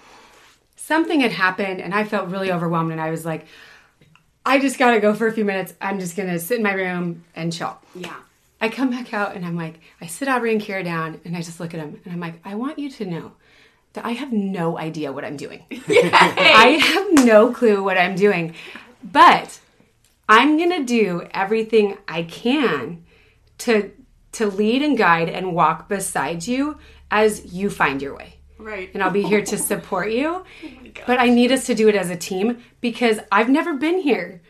[0.87, 3.47] Something had happened and I felt really overwhelmed and I was like,
[4.45, 5.75] I just got to go for a few minutes.
[5.81, 7.77] I'm just to sit in my room and chill.
[7.93, 8.15] Yeah.
[8.61, 11.43] I come back out and I'm like, I sit Aubrey and Kira down and I
[11.43, 13.33] just look at them and I'm like, I want you to know
[13.95, 15.65] that I have no idea what I'm doing.
[15.89, 18.55] I have no clue what I'm doing,
[19.03, 19.59] but
[20.29, 23.05] I'm gonna do everything I can
[23.59, 23.91] to
[24.33, 26.79] to lead and guide and walk beside you
[27.11, 28.36] as you find your way.
[28.59, 28.91] Right.
[28.95, 30.45] And I'll be here to support you.
[30.65, 30.69] Oh
[31.07, 34.41] but I need us to do it as a team because I've never been here.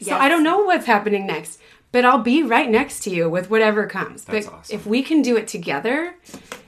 [0.00, 1.60] So I don't know what's happening next.
[1.92, 4.24] But I'll be right next to you with whatever comes.
[4.24, 4.76] That's but awesome.
[4.76, 6.14] if we can do it together,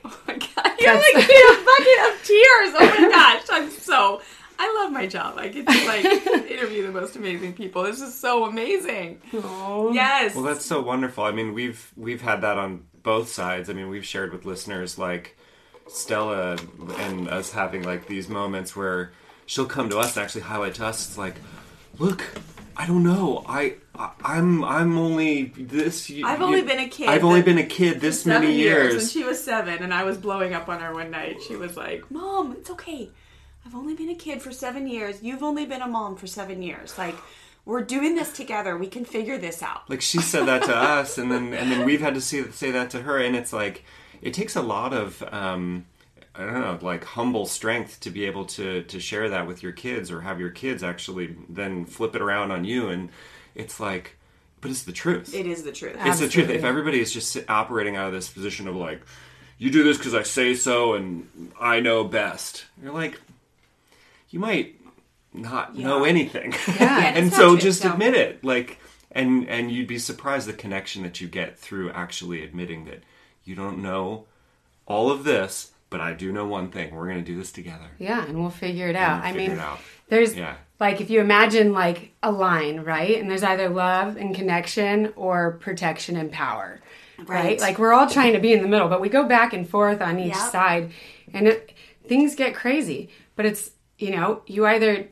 [0.05, 2.75] Oh my god, you're like in a bucket of tears.
[2.75, 4.21] Oh my gosh, I'm so.
[4.59, 5.39] I love my job.
[5.39, 6.05] I get to like
[6.51, 7.83] interview the most amazing people.
[7.83, 9.21] This is so amazing.
[9.33, 10.35] Yes.
[10.35, 11.25] Well, that's so wonderful.
[11.25, 13.71] I mean, we've we've had that on both sides.
[13.71, 15.37] I mean, we've shared with listeners like
[15.89, 16.57] Stella
[16.99, 19.13] and us having like these moments where
[19.47, 21.07] she'll come to us and actually highlight to us.
[21.09, 21.37] It's like,
[21.99, 22.25] look,
[22.77, 23.45] I don't know.
[23.47, 26.11] I, I I'm I'm only this.
[26.25, 28.93] I've only been a kid I've only been a kid this many years.
[28.95, 29.03] years.
[29.03, 31.43] and she was seven, and I was blowing up on her one night.
[31.47, 33.11] She was like, "Mom, it's okay.
[33.67, 35.23] I've only been a kid for seven years.
[35.23, 36.99] You've only been a mom for seven years.
[36.99, 37.15] Like,
[37.65, 38.77] we're doing this together.
[38.77, 41.85] We can figure this out." like she said that to us and then and then
[41.85, 43.85] we've had to see, say that to her and it's like
[44.23, 45.85] it takes a lot of um
[46.35, 49.73] i don't know like humble strength to be able to to share that with your
[49.73, 52.89] kids or have your kids actually then flip it around on you.
[52.89, 53.11] And
[53.55, 54.17] it's like
[54.61, 55.35] but it's the truth.
[55.35, 55.97] It is the truth.
[55.99, 56.49] it's the truth.
[56.49, 59.03] If everybody is just operating out of this position of like
[59.59, 63.21] you do this because i say so and i know best you're like
[64.31, 64.75] you might
[65.35, 66.55] not know anything.
[66.81, 67.93] Yeah, and so just no.
[67.93, 68.45] admit it.
[68.45, 68.79] Like
[69.11, 73.03] and and you'd be surprised the connection that you get through actually admitting that
[73.45, 74.25] you don't know
[74.87, 77.89] all of this but i do know one thing we're going to do this together
[77.99, 79.23] yeah, and we'll figure it out.
[79.23, 79.79] we'll I figure mean, it out.
[80.09, 80.55] there's Yeah.
[80.81, 83.21] like if you imagine like a line, right?
[83.21, 86.81] And there's either love and connection or protection and power.
[87.19, 87.29] Right?
[87.29, 87.61] Right.
[87.61, 90.01] Like we're all trying to be in the middle, but we go back and forth
[90.01, 90.51] on each Yep.
[90.51, 90.91] side
[91.33, 91.73] and it,
[92.09, 93.11] things get crazy.
[93.37, 95.07] But it's, you know, you either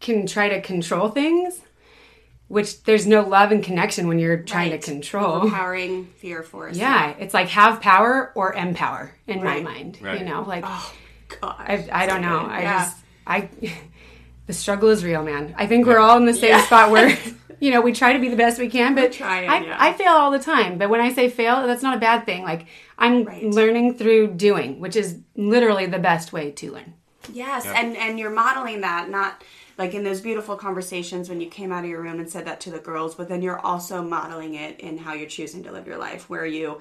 [0.00, 1.60] can try to control things,
[2.54, 4.80] which there's no love and connection when you're trying Right.
[4.80, 5.32] to control.
[5.42, 6.76] Overpowering fear force.
[6.76, 9.62] Yeah, it's like have power or empower in Right.
[9.62, 9.98] my mind.
[10.00, 10.20] Right.
[10.20, 10.94] You know, like oh,
[11.40, 11.56] God.
[11.58, 12.38] I, I don't know.
[12.38, 12.78] I Yeah.
[12.84, 13.48] just I
[14.46, 15.54] the struggle is real, man.
[15.58, 17.16] I think we're all in the same spot where,
[17.60, 19.76] you know, we try to be the best we can, but trying, I, yeah.
[19.78, 20.78] I fail all the time.
[20.78, 22.44] But when I say fail, that's not a bad thing.
[22.44, 22.66] Like
[22.98, 23.44] I'm Right.
[23.44, 26.94] learning through doing, which is literally the best way to learn.
[27.32, 29.42] Yes, and and you're modeling that not
[29.78, 32.60] like in those beautiful conversations when you came out of your room and said that
[32.60, 35.86] to the girls, but then you're also modeling it in how you're choosing to live
[35.86, 36.80] your life, where you,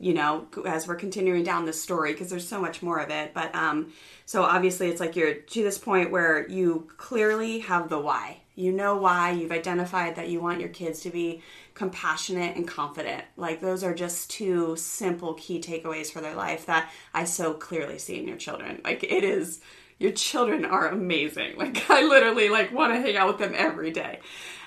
[0.00, 3.34] you know, as we're continuing down this story because there's so much more of it.
[3.34, 3.92] But um,
[4.26, 8.38] so obviously it's like you're to this point where you clearly have the why.
[8.60, 9.30] You know why.
[9.30, 11.42] You've identified that you want your kids to be
[11.74, 13.24] compassionate and confident.
[13.36, 17.98] Like those are just two simple key takeaways for their life that I so clearly
[17.98, 18.82] see in your children.
[18.84, 19.60] Like it is
[19.98, 21.54] your children are amazing.
[21.56, 24.20] Like I literally like want to hang out with them every day.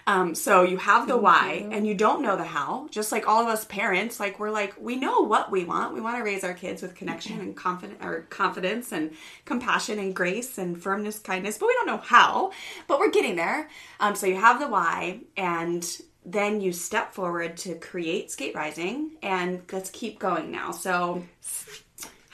[0.05, 2.87] Um, so you have the why and you don't know the how.
[2.91, 5.93] Just like all of us parents, like we're like we know what we want.
[5.93, 9.11] We want to raise our kids with connection and confident or confidence and
[9.45, 12.51] compassion and grace and firmness, kindness, but we don't know how.
[12.87, 13.69] But we're getting there.
[13.99, 15.85] Um, so you have the why and
[16.25, 20.71] then you step forward to create Skate Rising and let's keep going now.
[20.71, 21.23] So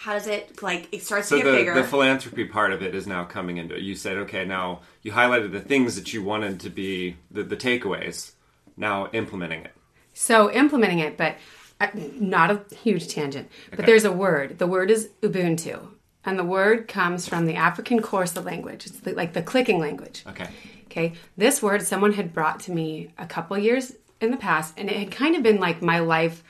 [0.01, 1.73] how does it like it starts So to get the, bigger?
[1.73, 3.81] the philanthropy part of it is now coming into it.
[3.81, 7.57] You said, okay, now you highlighted the things that you wanted to be the, the
[7.57, 8.31] takeaways.
[8.77, 9.73] Now implementing it.
[10.13, 11.35] So implementing it, but
[11.81, 13.49] uh, not a huge tangent.
[13.71, 13.85] But Okay.
[13.88, 14.57] there's a word.
[14.57, 15.89] The word is Ubuntu,
[16.23, 18.85] and the word comes from the African Xhosa language.
[18.85, 20.23] It's the, like the clicking language.
[20.27, 20.47] Okay.
[20.85, 24.89] Okay, this word someone had brought to me a couple years in the past, and
[24.89, 26.41] it had kind of been like my life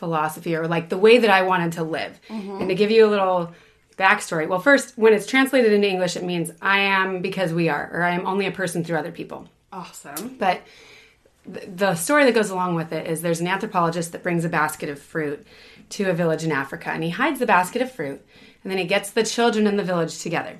[0.00, 2.18] philosophy or like the way that I wanted to live.
[2.28, 2.56] Mm-hmm.
[2.60, 3.52] And to give you a little
[3.96, 7.88] backstory, well, first, when it's translated into English, it means I am because we are,
[7.92, 9.46] or I am only a person through other people.
[9.72, 10.36] awesome.
[10.38, 10.62] But
[11.52, 14.48] th- the story that goes along with it is there's an anthropologist that brings a
[14.48, 15.46] basket of fruit
[15.90, 18.20] to a village in Africa, and he hides the basket of fruit,
[18.62, 20.54] and then he gets the children in the village together,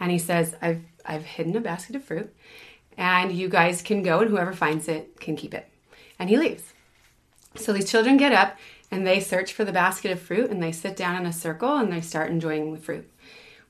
[0.00, 2.28] and he says, "I've I've hidden a basket of fruit,
[2.96, 5.66] and you guys can go, and whoever finds it can keep it."
[6.18, 6.73] And he leaves.
[7.56, 8.56] So these children get up
[8.90, 11.76] and they search for the basket of fruit, and they sit down in a circle
[11.76, 13.10] and they start enjoying the fruit.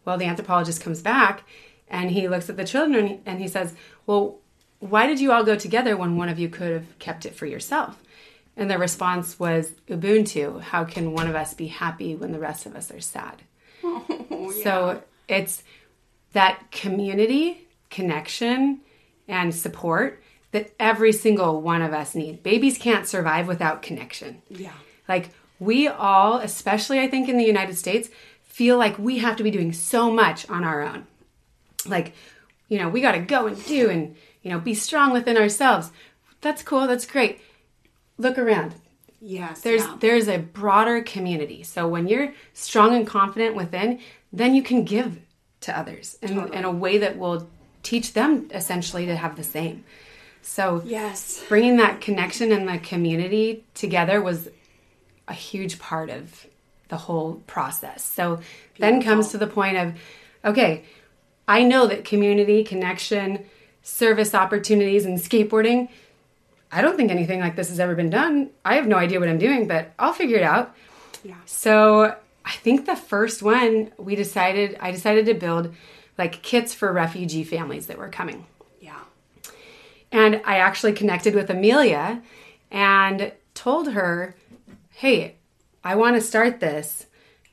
[0.05, 1.45] Well, the anthropologist comes back
[1.89, 3.75] and he looks at the children and he says,
[4.07, 4.39] Well,
[4.81, 7.47] why did you all go together when one of you could have kept it for
[7.47, 7.99] yourself?
[8.57, 12.67] And the response was, Ubuntu, how can one of us be happy when the rest
[12.67, 13.43] of us are sad?
[14.37, 15.63] Oh, so it's
[16.33, 18.81] that community, connection,
[19.29, 20.23] and support
[20.55, 22.45] that every single one of us need.
[22.45, 24.41] Babies can't survive without connection.
[24.49, 24.71] Yeah.
[25.09, 28.09] Like we all, especially I think in the United States,
[28.45, 31.09] feel like we have to be doing so much on our own.
[31.87, 32.13] Like,
[32.69, 35.91] you know, we got to go and do and, you know, be strong within ourselves.
[36.41, 36.87] That's cool.
[36.87, 37.41] That's great.
[38.17, 38.77] Look around.
[39.21, 39.61] Yes.
[39.63, 39.97] There's yeah.
[39.99, 41.65] there's a broader community.
[41.65, 43.99] So when you're strong and confident within,
[44.33, 45.19] then you can give
[45.63, 47.49] to others in, in a way that will
[47.83, 49.85] teach them essentially to have the same.
[50.45, 51.43] So Yes.
[51.49, 54.49] bringing that connection and the community together was
[55.27, 56.47] a huge part of
[56.89, 58.05] the whole process.
[58.05, 58.41] So
[58.79, 59.95] then comes to the point of,
[60.45, 60.85] okay,
[61.49, 63.45] I know that community, connection,
[63.83, 65.89] service opportunities, and skateboarding,
[66.71, 68.51] I don't think anything like this has ever been done.
[68.65, 70.75] I have no idea what I'm doing, but I'll figure it out.
[71.23, 71.37] Yeah.
[71.47, 75.75] So I think the first one we decided, I decided to build
[76.19, 78.47] like kits for refugee families that were coming.
[80.15, 82.23] And I actually connected with Amelia
[82.71, 84.37] and told her,
[84.91, 85.35] hey,
[85.83, 87.07] I want to start this.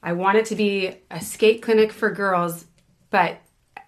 [0.04, 2.65] I want it to be a skate clinic for girls,
[3.10, 3.39] but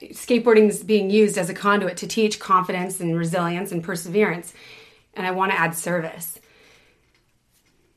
[0.02, 4.56] skateboarding is being used as a conduit to teach confidence and resilience and perseverance.
[5.14, 6.40] And I want to add service.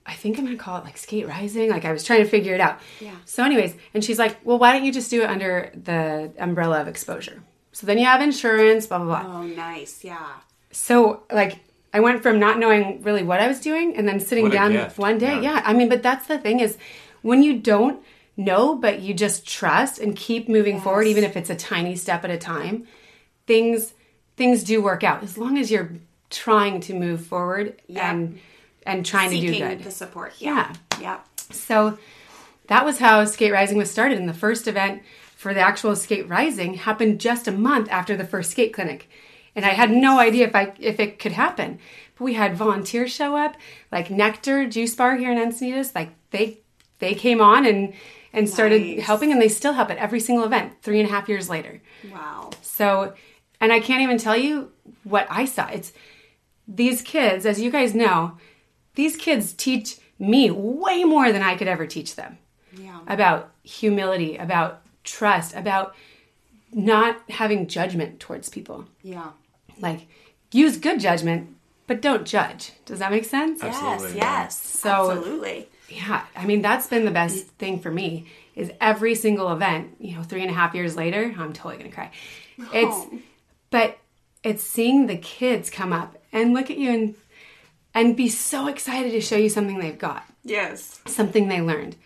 [0.04, 1.70] I think I'm going to call it like skate rising.
[1.70, 2.80] Like I was trying to figure it out.
[3.00, 3.16] Yeah.
[3.24, 6.82] So, anyways, and she's like, well, why don't you just do it under the umbrella
[6.82, 7.42] of exposure?
[7.72, 9.38] So then you have insurance, blah, blah, blah.
[9.38, 10.04] Oh, nice.
[10.04, 10.28] Yeah.
[10.76, 11.58] So like
[11.94, 14.72] I went from not knowing really what I was doing and then sitting What down
[14.72, 14.98] gift.
[14.98, 15.34] one day.
[15.40, 15.54] Yeah.
[15.54, 15.62] Yeah.
[15.64, 16.76] I mean, but that's the thing is
[17.22, 18.02] when you don't
[18.36, 22.22] know but you just trust and keep moving forward even if it's a tiny step
[22.24, 22.86] at a time,
[23.46, 23.94] things
[24.36, 25.90] things do work out as long as you're
[26.28, 28.10] trying to move forward Yeah.
[28.10, 28.38] and
[28.84, 29.82] and trying to do good.
[29.82, 30.34] the support.
[30.38, 30.74] Yeah.
[31.00, 31.00] Yeah.
[31.00, 31.18] Yeah.
[31.50, 31.98] So
[32.68, 34.18] that was how Skate Rising was started.
[34.18, 35.02] And the first event
[35.36, 39.08] for the actual Skate Rising happened just a month after the first skate clinic.
[39.56, 41.78] And I had no idea if I if it could happen.
[42.16, 43.56] But we had volunteers show up,
[43.90, 46.60] like Nectar Juice Bar here in Encinitas, like they
[47.00, 47.94] they came on and
[48.32, 49.04] and started Nice.
[49.06, 51.80] helping and they still help at every single event three and a half years later.
[52.12, 52.50] Wow.
[52.60, 53.14] So,
[53.62, 54.70] and I can't even tell you
[55.04, 55.68] what I saw.
[55.68, 55.92] It's
[56.68, 58.36] these kids, as you guys know,
[58.94, 62.36] these kids teach me way more than I could ever teach them
[62.76, 63.00] Yeah.
[63.06, 65.94] about humility, about trust, about
[66.72, 68.86] not having judgment towards people.
[69.02, 69.30] Yeah.
[69.80, 70.08] Like,
[70.52, 71.54] use good judgment,
[71.86, 72.72] but don't judge.
[72.84, 73.62] Does that make sense?
[73.62, 74.16] Absolutely.
[74.16, 74.16] Yes.
[74.16, 74.58] Yes.
[74.58, 75.68] So- absolutely.
[75.88, 79.96] Yeah, I mean that's been the best thing for me is every single event.
[80.00, 82.10] You know, three and a half years later, I'm totally gonna cry.
[82.58, 83.18] It's, oh.
[83.70, 83.98] but
[84.42, 87.14] it's seeing the kids come up and look at you and
[87.94, 91.00] and be so excited to show you something they've got, Yes.
[91.06, 91.96] something they learned,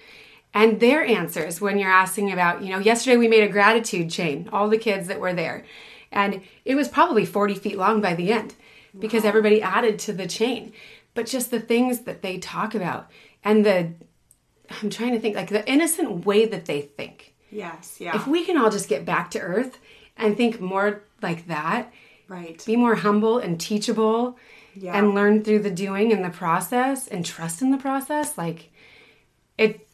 [0.55, 2.63] and their answers when you're asking about.
[2.63, 4.49] You know, yesterday we made a gratitude chain.
[4.53, 5.65] All the kids that were there,
[6.13, 8.55] and it was probably 40 feet long by the end
[8.99, 10.73] because everybody added to the chain.
[11.15, 13.11] But just the things that they talk about
[13.45, 13.93] and the
[14.83, 17.35] I'm trying to think like the innocent way that they think.
[17.51, 17.97] Yes.
[17.99, 18.15] Yeah.
[18.15, 19.79] If we can all just get back to earth
[20.17, 21.93] and think more like that,
[22.29, 22.63] right.
[22.65, 24.39] be more humble and teachable
[24.75, 24.97] Yeah.
[24.97, 28.71] and learn through the doing and the process and trust in the process, like
[29.59, 29.87] it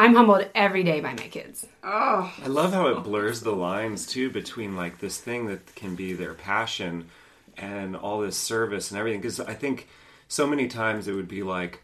[0.00, 1.66] I'm humbled every day by my kids.
[1.84, 2.32] Oh.
[2.42, 6.14] I love how it blurs the lines too between like this thing that can be
[6.14, 7.10] their passion
[7.58, 9.20] and all this service and everything.
[9.20, 9.88] Because I think
[10.26, 11.82] so many times it would be like,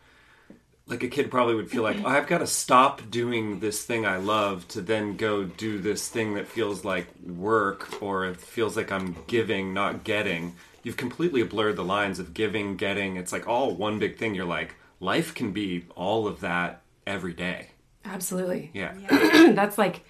[0.86, 4.06] like a kid probably would feel like oh, I've got to stop doing this thing
[4.06, 8.78] I love to then go do this thing that feels like work or it feels
[8.78, 10.54] like I'm giving, not getting.
[10.82, 13.16] You've completely blurred the lines of giving, getting.
[13.16, 14.34] It's like all one big thing.
[14.34, 17.72] You're like, life can be all of that every day.
[18.06, 18.70] Absolutely.
[18.72, 18.92] Yeah.
[19.54, 20.02] that's like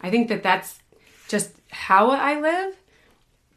[0.00, 0.78] I think that that's
[1.28, 2.74] just how I live.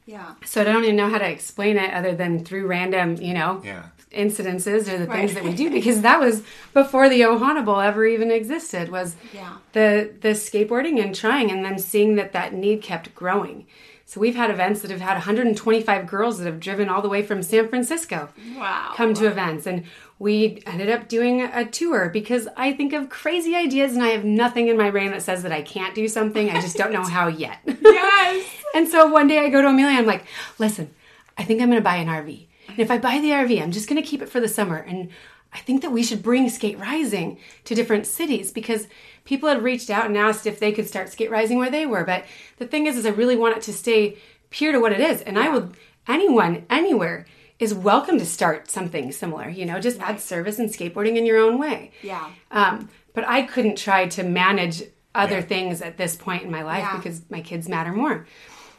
[0.06, 0.34] Yeah.
[0.46, 3.62] So I don't even know how to explain it other than through random, you know,
[3.64, 3.84] Yeah.
[4.12, 5.36] incidences or the things Right.
[5.36, 9.54] that we do because that was before the Ohana Bowl ever even existed was Yeah.
[9.74, 13.68] the the skateboarding and trying and then seeing that that need kept growing.
[14.06, 17.22] So we've had events that have had 125 girls that have driven all the way
[17.22, 18.92] from San Francisco Wow.
[18.96, 19.86] come to events and
[20.22, 24.24] we ended up doing a tour because I think of crazy ideas and I have
[24.24, 26.48] nothing in my brain that says that I can't do something.
[26.52, 27.58] I just don't know how yet.
[27.82, 28.46] Yes.
[28.76, 30.26] And so one day I go to Amelia, I'm like,
[30.60, 30.94] listen,
[31.40, 32.46] I think I'm going to buy an RV.
[32.68, 34.78] And if I buy the RV, I'm just going to keep it for the summer.
[34.78, 35.10] And
[35.52, 38.88] I think that we should bring Skate Rising to different cities because
[39.26, 42.06] people had reached out and asked if they could start Skate Rising where they were.
[42.06, 42.26] But
[42.58, 44.18] the thing is, is I really want it to stay
[44.52, 45.22] pure to what it is.
[45.22, 45.76] And I would,
[46.08, 47.26] anyone, anywhere
[47.62, 51.38] is welcome to start something similar, you know, just add service and skateboarding in your
[51.38, 51.92] own way.
[52.02, 52.28] Yeah.
[52.50, 54.82] Um, but I couldn't try to manage
[55.14, 55.42] other Yeah.
[55.42, 56.98] things at this point in my life Yeah.
[56.98, 58.26] because my kids matter more.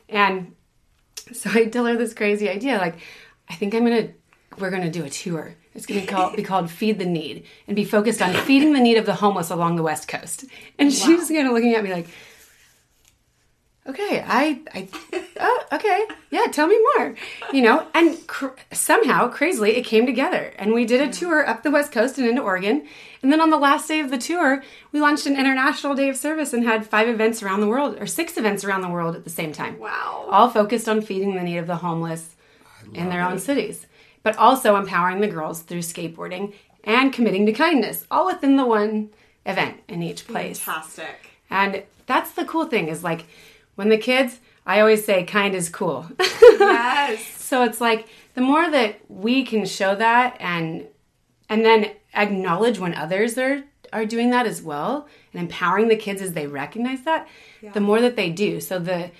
[0.09, 0.55] And
[1.33, 2.97] so I tell her this crazy idea, like,
[3.49, 4.09] I think I'm gonna,
[4.59, 5.55] we're gonna do a tour.
[5.75, 8.97] It's gonna call, be called Feed the Need and be focused on feeding the need
[8.99, 10.45] of the homeless along the West Coast.
[10.79, 12.09] And she was kind of looking at me like,
[13.87, 14.89] okay, I, I,
[15.41, 17.15] oh, okay, yeah, tell me more,
[17.53, 17.87] you know.
[17.95, 21.93] And cr- somehow, crazily, it came together, and we did a tour up the West
[21.93, 22.87] Coast and into Oregon.
[23.23, 26.17] And then on the last day of the tour, we launched an international day of
[26.17, 29.25] service and had five events around the world, or six events around the world at
[29.25, 29.79] the same time.
[29.79, 30.27] Wow.
[30.31, 32.35] All focused on feeding the need of the homeless
[32.95, 33.87] in their own cities,
[34.23, 36.53] but also empowering the girls through skateboarding
[36.85, 39.11] and committing to kindness, all within the one
[39.47, 40.59] event in each place.
[40.59, 41.31] Fantastic.
[41.49, 43.25] And that's the cool thing is like
[43.75, 46.07] when the kids, I always say kind is cool.
[46.19, 47.27] Yes.
[47.37, 50.87] so it's like the more that we can show that and
[51.49, 56.23] and then acknowledge when others are are doing that as well and empowering the kids
[56.23, 57.29] as they recognize that,
[57.75, 58.61] the more that they do.
[58.61, 59.11] So the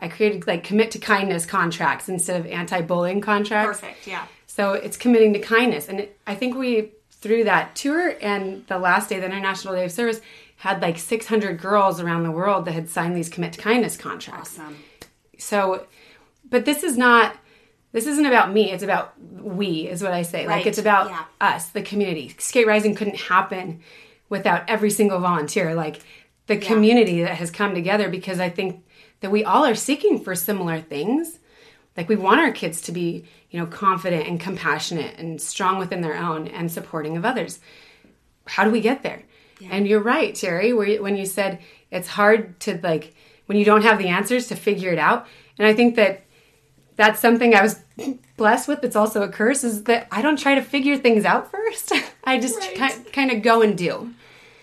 [0.00, 3.80] I created like commit to kindness contracts instead of anti-bullying contracts.
[3.80, 4.06] Perfect.
[4.06, 4.26] Yeah.
[4.46, 5.88] So it's committing to kindness.
[5.88, 9.84] And it, I think we, through that tour and the last day, the International Day
[9.84, 10.20] of Service,
[10.60, 14.58] had like 600 girls around the world that had signed these commit to kindness contracts.
[14.58, 14.76] Awesome.
[15.38, 15.86] So,
[16.50, 17.34] but this is not,
[17.92, 18.70] this isn't about me.
[18.70, 20.46] It's about we, is what I say.
[20.46, 21.24] Like it's about Yeah.
[21.40, 22.34] us, the community.
[22.36, 23.80] Skate Rising couldn't happen
[24.28, 25.74] without every single volunteer.
[25.74, 26.00] Like
[26.46, 28.84] the community that has come together because I think
[29.20, 31.38] that we all are seeking for similar things.
[31.96, 36.02] Like we want our kids to be, you know, confident and compassionate and strong within
[36.02, 37.60] their own and supporting of others.
[38.46, 39.22] How do we get there?
[39.70, 41.58] And you're right, Terry, where you- when you said
[41.90, 43.14] it's hard to like
[43.46, 45.26] when you don't have the answers to figure it out.
[45.58, 46.22] And I think that
[46.96, 47.80] that's something I was
[48.36, 48.84] blessed with.
[48.84, 51.92] It's also a curse is that I don't try to figure things out first.
[52.24, 52.74] I just Right.
[53.04, 54.10] ki- kind of go and do.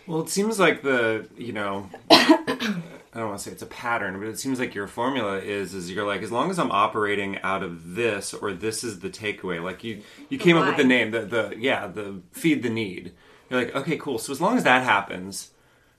[0.07, 4.19] Well, it seems like the you know, I don't want to say it's a pattern,
[4.19, 7.39] but it seems like your formula is is you're like as long as I'm operating
[7.41, 9.61] out of this or this is the takeaway.
[9.61, 13.11] Like you you came up with the name the the yeah the feed the need.
[13.49, 14.17] You're like okay cool.
[14.19, 15.51] So as long as that happens,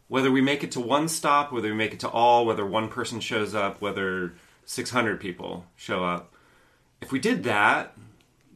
[0.08, 2.88] whether we make it to one stop, whether we make it to all, whether one
[2.88, 4.34] person shows up, whether
[4.64, 6.34] 600 people show up,
[7.00, 7.96] if we did that,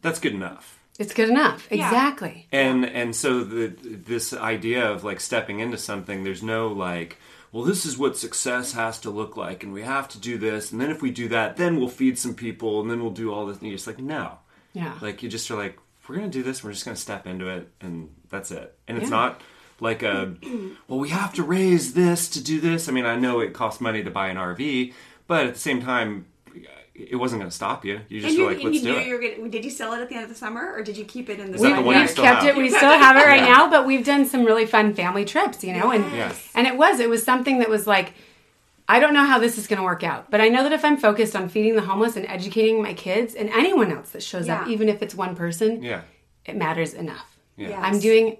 [0.00, 0.78] that's good enough.
[0.98, 1.66] It's good enough.
[1.70, 2.46] Exactly.
[2.52, 7.16] and and so the this idea of like stepping into something there's no like
[7.50, 10.72] well, this is what success has to look like, and we have to do this,
[10.72, 13.30] and then if we do that, then we'll feed some people, and then we'll do
[13.30, 13.58] all this.
[13.58, 14.38] And you're just like, no,
[14.72, 14.96] Yeah.
[15.02, 15.78] like you just are like,
[16.08, 16.64] we're gonna do this.
[16.64, 18.74] We're just gonna step into it, and that's it.
[18.88, 19.16] And it's Yeah.
[19.16, 19.40] not
[19.78, 20.34] like a,
[20.88, 22.88] well, we have to raise this to do this.
[22.88, 24.92] I mean, I know it costs money to buy an RV,
[25.28, 26.26] but at the same time,
[26.94, 28.00] it wasn't gonna stop you.
[28.08, 29.06] You just And you, were like, and let's you do knew it.
[29.06, 30.96] you were gonna, did you sell it at the end of the summer or did
[30.96, 32.02] you keep it in the Is that the side one you yard?
[32.02, 32.56] We've still kept have?
[32.56, 32.60] it.
[32.60, 33.52] We still have it right Yeah.
[33.54, 36.50] now, but we've done some really fun family trips, you know, and Yes.
[36.54, 38.12] and it was it was something that was like,
[38.88, 40.84] I don't know how this is going to work out, but I know that if
[40.84, 44.48] I'm focused on feeding the homeless and educating my kids and anyone else that shows
[44.50, 46.02] up, even if it's one person, Yeah.
[46.44, 47.31] it matters enough.
[47.56, 47.78] Yes.
[47.82, 48.36] I'm doing,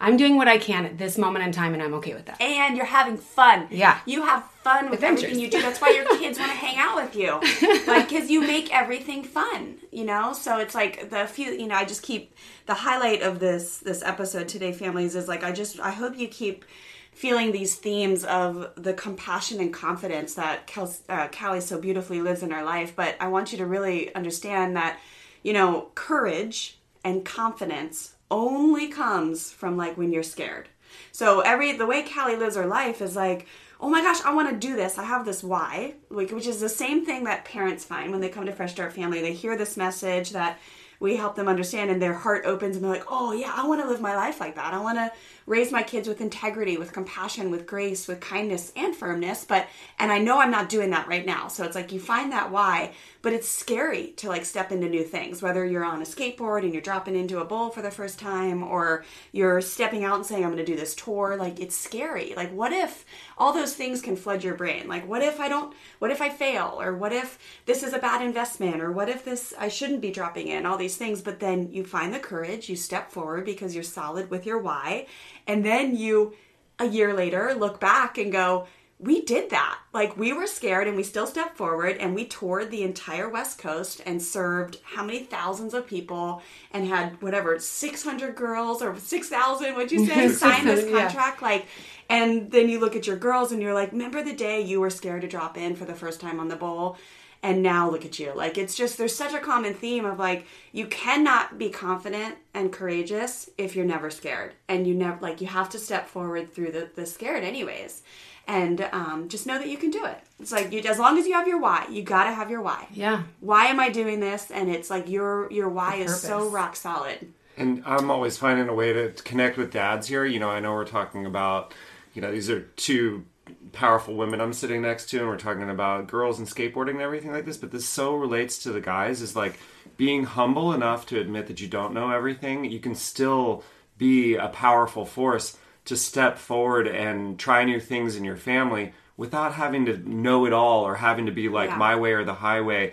[0.00, 2.40] I'm doing what I can at this moment in time, and I'm okay with that.
[2.40, 3.68] and you're having fun.
[3.70, 3.98] Yeah.
[4.06, 5.24] You have fun with Adventures.
[5.24, 5.60] everything you do.
[5.62, 7.40] That's why your kids want to hang out with you.
[7.86, 10.32] Like, because you make everything fun, you know?
[10.32, 12.34] So it's like the few, you know, I just keep
[12.66, 16.28] the highlight of this, this episode today, families, is like, I just, I hope you
[16.28, 16.64] keep
[17.12, 22.42] feeling these themes of the compassion and confidence that Kel, uh, Calli so beautifully lives
[22.42, 22.94] in our life.
[22.96, 24.98] But I want you to really understand that,
[25.42, 30.68] you know, courage and confidence only comes from like when you're scared.
[31.12, 33.46] So every the way Calli lives her life is like,
[33.78, 34.98] oh my gosh, I want to do this.
[34.98, 38.28] I have this why, like which is the same thing that parents find when they
[38.28, 39.20] come to Fresh Start Family.
[39.20, 40.58] They hear this message that
[40.98, 43.82] we help them understand and their heart opens and they're like, oh yeah, I want
[43.82, 44.72] to live my life like that.
[44.72, 45.12] I want to
[45.46, 49.44] raise my kids with integrity, with compassion, with grace, with kindness and firmness.
[49.44, 49.66] But
[49.98, 51.48] and I know I'm not doing that right now.
[51.48, 55.04] So it's like you find that why, but it's scary to like step into new
[55.04, 58.18] things, whether you're on a skateboard and you're dropping into a bowl for the first
[58.18, 61.36] time or you're stepping out and saying, I'm going to do this tour.
[61.36, 62.34] Like it's scary.
[62.36, 63.04] Like what if
[63.38, 64.88] all those things can flood your brain?
[64.88, 66.78] Like what if I don't, what if I fail?
[66.80, 68.82] Or what if this is a bad investment?
[68.82, 71.20] Or what if this, I shouldn't be dropping in all these things.
[71.20, 75.06] But then you find the courage, you step forward because you're solid with your why.
[75.46, 76.34] And then you,
[76.78, 78.66] a year later, look back and go,
[79.02, 79.78] we did that.
[79.92, 83.58] Like we were scared and we still stepped forward and we toured the entire West
[83.58, 86.40] Coast and served how many thousands of people
[86.70, 91.06] and had whatever 600 girls or 6,000 what'd you say sign this 600, yeah.
[91.06, 91.66] contract like
[92.08, 94.90] and then you look at your girls and you're like remember the day you were
[94.90, 96.96] scared to drop in for the first time on the bowl
[97.42, 98.32] and now look at you.
[98.34, 102.72] Like it's just there's such a common theme of like you cannot be confident and
[102.72, 104.54] courageous if you're never scared.
[104.68, 108.02] And you never like you have to step forward through the, the scared anyways.
[108.46, 110.18] And um, just know that you can do it.
[110.40, 112.60] It's like you as long as you have your why you got to have your
[112.60, 112.86] why.
[112.92, 113.24] Yeah.
[113.40, 114.50] why am i doing this?
[114.50, 117.32] And it's like your your why is so rock solid.
[117.56, 120.24] And I'm always finding a way to connect with dads here.
[120.24, 121.74] You know, I know we're talking about,
[122.14, 123.26] you know, these are two
[123.72, 127.32] powerful women I'm sitting next to, and we're talking about girls and skateboarding and everything
[127.32, 127.56] like this.
[127.56, 129.58] But this so relates to the guys is like
[129.96, 132.64] being humble enough to admit that you don't know everything.
[132.64, 133.62] You can still
[133.98, 139.54] be a powerful force to step forward and try new things in your family without
[139.54, 141.76] having to know it all or having to be like Yeah.
[141.76, 142.92] my way or the highway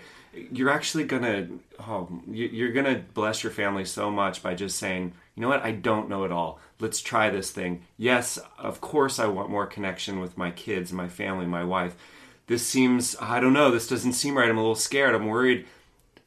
[0.52, 1.48] you're actually gonna
[1.80, 5.64] oh, you- you're gonna bless your family so much by just saying you know what?
[5.64, 6.60] I don't know it all.
[6.80, 7.82] Let's try this thing.
[7.96, 11.96] Yes of course i want more connection with my kids my family my wife.
[12.46, 14.50] This seems i don't know this doesn't seem right.
[14.50, 15.14] I'm a little scared.
[15.14, 15.64] I'm worried.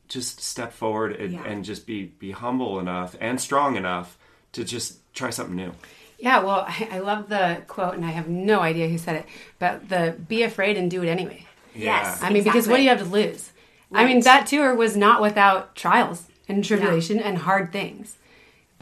[0.07, 1.43] Just step forward and, Yeah.
[1.45, 4.17] and just be be humble enough and strong enough
[4.53, 5.73] to just try something new.
[6.17, 9.25] Yeah, well, I, I love the quote, and I have no idea who said it,
[9.59, 11.45] but the be afraid and do it anyway.
[11.75, 12.19] Yes.
[12.23, 13.51] I mean, because what do you have to lose?
[13.93, 18.17] I mean, that tour was not without trials and tribulation and hard things,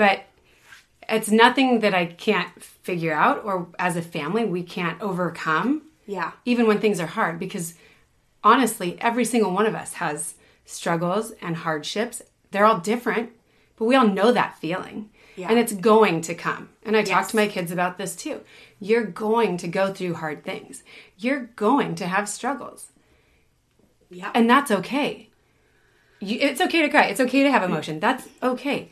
[0.01, 0.17] but
[1.07, 5.69] it's nothing that I can't figure out, or as a family, we can't overcome,
[6.07, 7.37] yeah even when things are hard.
[7.45, 7.67] Because
[8.51, 10.19] honestly, every single one of us has
[10.65, 12.21] struggles and hardships.
[12.51, 13.29] They're all different,
[13.75, 15.09] but we all know that feeling.
[15.35, 15.49] Yeah.
[15.49, 16.63] And it's going to come.
[16.85, 17.29] And I talk Yes.
[17.31, 18.37] to my kids about this too.
[18.79, 20.83] You're going to go through hard things.
[21.23, 22.81] You're going to have struggles.
[24.09, 25.29] yeah And that's okay.
[26.19, 27.05] You, it's okay to cry.
[27.11, 27.99] It's okay to have emotion.
[27.99, 28.89] That's okay.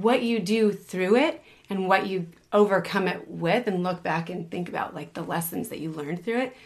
[0.00, 4.50] What you do through it and what you overcome it with and look back and
[4.50, 6.56] think about like the lessons that you learned through it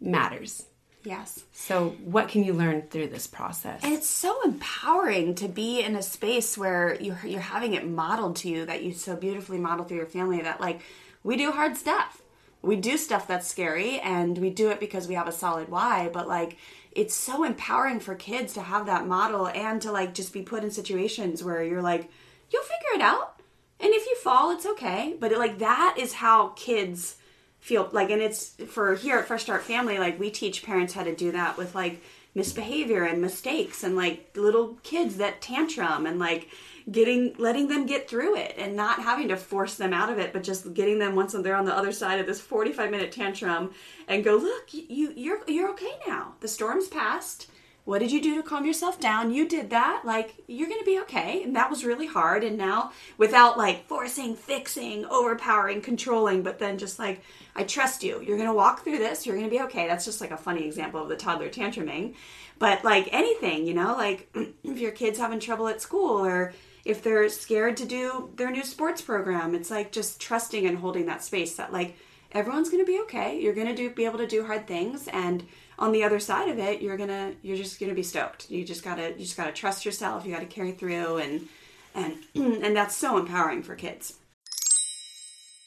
[0.00, 0.66] matters.
[1.04, 3.82] yes So, what can you learn through this process?
[3.82, 8.36] And it's so empowering to be in a space where you're you're having it modeled
[8.36, 10.80] to you that you so beautifully model through your family that like
[11.24, 12.22] we do hard stuff.
[12.62, 16.10] We do stuff that's scary and we do it because we have a solid why,
[16.12, 16.56] but like
[16.92, 20.62] it's so empowering for kids to have that model and to like just be put
[20.62, 22.08] in situations where you're like
[22.52, 23.40] you'll figure it out.
[23.80, 25.16] And if you fall, it's okay.
[25.18, 27.16] But it, like that is how kids
[27.62, 31.04] feel like and it's for here at Fresh Start Family like we teach parents how
[31.04, 32.02] to do that with like
[32.34, 36.48] misbehavior and mistakes and like little kids that tantrum and like
[36.90, 40.32] getting letting them get through it and not having to force them out of it
[40.32, 43.70] but just getting them once they're on the other side of this 45 minute tantrum
[44.08, 47.48] and go look you you're you're okay now the storm's passed
[47.84, 49.32] what did you do to calm yourself down?
[49.32, 50.02] You did that.
[50.04, 51.42] Like you're gonna be okay.
[51.42, 52.44] And that was really hard.
[52.44, 57.22] And now without like forcing fixing overpowering controlling but then just like
[57.56, 58.22] i trust you.
[58.22, 59.26] You're gonna walk through this.
[59.26, 59.88] You're gonna be okay.
[59.88, 62.14] That's just like a funny example of the toddler tantruming.
[62.58, 64.28] But like anything you know like
[64.64, 66.52] if your kid's having trouble at school or
[66.84, 71.06] if they're scared to do their new sports program it's like just trusting and holding
[71.06, 71.96] that space that like
[72.32, 73.40] everyone's going to be okay.
[73.40, 75.08] You're going to do be able to do hard things.
[75.08, 75.46] And
[75.78, 78.84] on the other side of it you're to you're just to be stoked you just
[78.84, 81.48] got to you just got to trust yourself you got to carry through and
[81.94, 84.14] and and that's so empowering for kids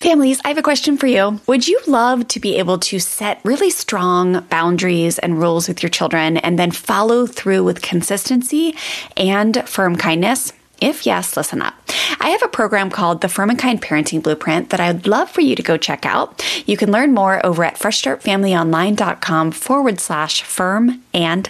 [0.01, 1.39] Families, I have a question for you.
[1.47, 5.89] Would you love to be able to set really strong boundaries and rules with your
[5.89, 8.75] children and then follow through with consistency
[9.17, 10.53] and firm kindness?
[10.85, 11.73] If yes, listen up.
[12.19, 15.41] I have a program called the Firm and Kind Parenting Blueprint that I'd love for
[15.41, 16.45] you to go check out.
[16.67, 21.49] You can learn more over at freshstartfamilyonline.com forward slash firm and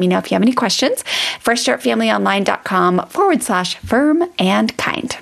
[0.00, 1.02] me know if you have any questions.
[1.44, 5.16] FreshStartFamilyOnline.com forward slash firm and kind.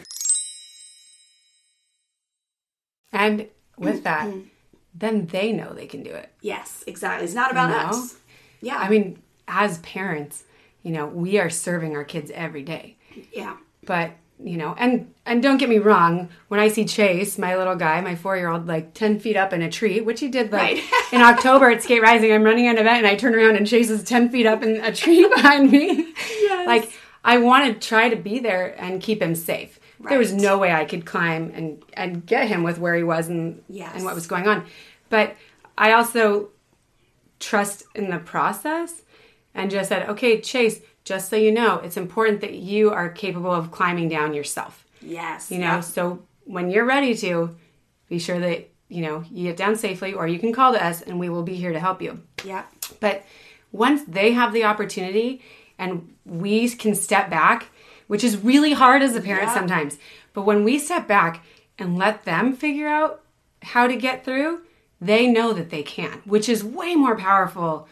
[3.12, 4.40] And with that, mm-hmm.
[4.94, 6.32] then they know they can do it.
[6.40, 7.98] yes exactly it's not about You know?
[7.98, 8.16] us
[8.60, 10.44] yeah I mean, as parents,
[10.82, 12.96] you know, we are serving our kids every day.
[13.32, 13.56] yeah
[13.86, 14.12] But,
[14.42, 18.00] you know, and and don't get me wrong, when I see Chase, my little guy,
[18.00, 20.76] my four year old, like ten feet up in a tree, which he did like
[20.76, 20.84] Right.
[21.12, 23.90] in October at Skate Rising, I'm running an event and I turn around and Chase
[23.90, 26.14] is ten feet up in a tree behind me.
[26.40, 26.66] Yes.
[26.66, 26.92] Like
[27.24, 29.78] I want to try to be there and keep him safe.
[29.98, 30.10] right.
[30.10, 33.28] There was no way I could climb and and get him with where he was
[33.28, 33.92] and Yes.
[33.94, 34.64] and what was going on.
[35.10, 35.34] But
[35.76, 36.50] I also
[37.40, 39.02] trust in the process
[39.54, 43.50] and just said, okay, Chase, just so you know, it's important that you are capable
[43.50, 44.84] of climbing down yourself.
[45.00, 45.80] yes You know, yeah.
[45.80, 47.56] so when you're ready to,
[48.08, 51.02] be sure that, you know, you get down safely or you can call to us
[51.02, 52.20] and we will be here to help you.
[52.44, 52.64] yeah
[53.00, 53.24] But
[53.72, 55.42] once they have the opportunity
[55.78, 57.66] and we can step back,
[58.06, 59.54] which is really hard as a parent Yeah.
[59.54, 59.98] sometimes,
[60.34, 61.42] but when we step back
[61.78, 63.22] and let them figure out
[63.62, 64.62] how to get through,
[65.00, 67.86] they know that they can, which is way more powerful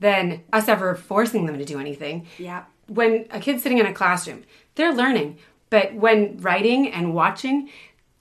[0.00, 2.26] than us ever forcing them to do anything.
[2.38, 2.64] yeah.
[2.88, 4.42] When a kid's sitting in a classroom,
[4.74, 5.38] they're learning,
[5.68, 7.70] but when writing and watching,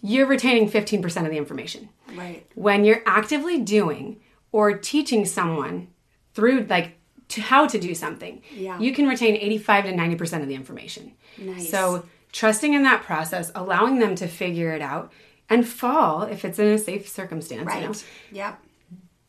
[0.01, 1.89] you're retaining 15% of the information.
[2.13, 2.45] Right.
[2.53, 4.19] When you're actively doing
[4.51, 5.87] or teaching someone
[6.35, 6.97] through like
[7.29, 8.79] to how to do something Yeah.
[8.79, 11.13] you can retain 85 to 90% of the information.
[11.37, 11.69] Nice.
[11.69, 15.11] so trusting in that process allowing them to figure it out
[15.49, 17.83] and fall if it's in a safe circumstance you right.
[17.83, 17.93] Know,
[18.31, 18.55] yeah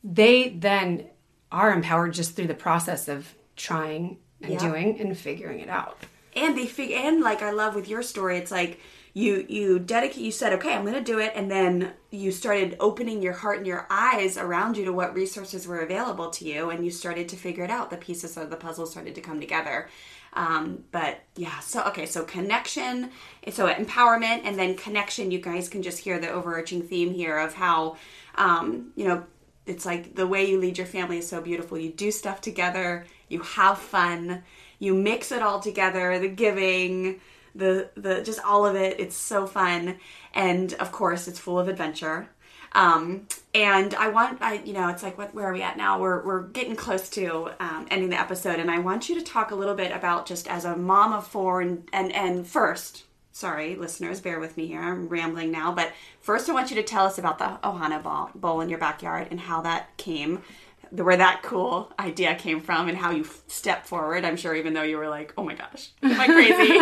[0.04, 1.06] they then
[1.52, 4.58] are empowered just through the process of trying and Yeah.
[4.58, 5.98] doing and figuring it out.
[6.34, 8.80] And they fig and like I love with your story, it's like
[9.12, 12.76] you you dedicate you said okay i'm going to do it and then you started
[12.78, 16.70] opening your heart and your eyes around you to what resources were available to you
[16.70, 17.90] and you started to figure it out.
[17.90, 19.88] The pieces of the puzzle started to come together.
[20.32, 23.10] Um, but yeah so okay so connection
[23.50, 25.32] so empowerment and then connection.
[25.32, 27.96] You guys can just hear the overarching theme here of how
[28.36, 29.24] um, you know
[29.66, 33.06] it's like the way you lead your family is so beautiful you do stuff together
[33.28, 34.42] you have fun
[34.78, 37.20] you mix it all together the giving
[37.54, 38.98] the the just all of it.
[39.00, 39.98] It's so fun,
[40.34, 42.28] and of course, it's full of adventure.
[42.72, 46.00] Um, and I want, I you know, it's like what where are we at now?
[46.00, 49.50] We're we're getting close to um, ending the episode, and I want you to talk
[49.50, 53.04] a little bit about just as a mom of four, and and and first.
[53.40, 54.82] Sorry, listeners, bear with me here.
[54.82, 58.28] I'm rambling now, but first I want you to tell us about the Ohana bowl,
[58.34, 60.42] bowl in your backyard and how that came
[60.90, 64.26] where that cool idea came from and how you stepped forward.
[64.26, 66.78] I'm sure, even though you were like, "Oh my gosh, am I crazy?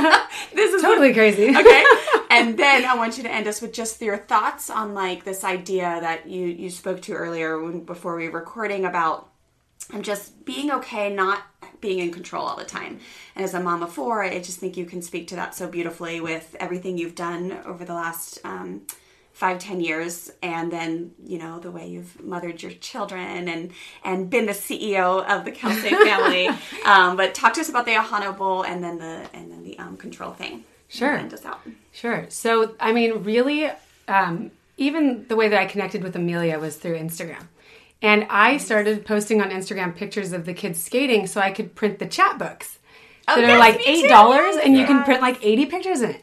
[0.56, 1.14] this is totally what...
[1.14, 1.84] crazy." okay,
[2.28, 5.44] and then I want you to end us with just your thoughts on like this
[5.44, 9.27] idea that you you spoke to earlier when, before we were recording about
[9.92, 11.42] I'm just being okay, not
[11.80, 13.00] being in control all the time.
[13.34, 15.68] And as a mom of four, I just think you can speak to that so
[15.68, 18.38] beautifully with everything you've done over the last.
[18.44, 18.82] Um,
[19.38, 23.70] five ten years and then you know the way you've mothered your children and
[24.02, 26.48] and been the ceo of the Kelsay family
[26.84, 29.78] um, but talk to us about the Ohana bowl and then the and then the
[29.78, 31.60] um, control thing sure end us out.
[31.92, 33.70] sure so i mean really
[34.08, 37.44] um, even the way that i connected with amelia was through instagram
[38.02, 41.98] and i started posting on instagram pictures of the kids skating so i could print
[41.98, 42.78] the chat books
[43.28, 46.22] oh, that are like eight dollars and you can print like 80 pictures in it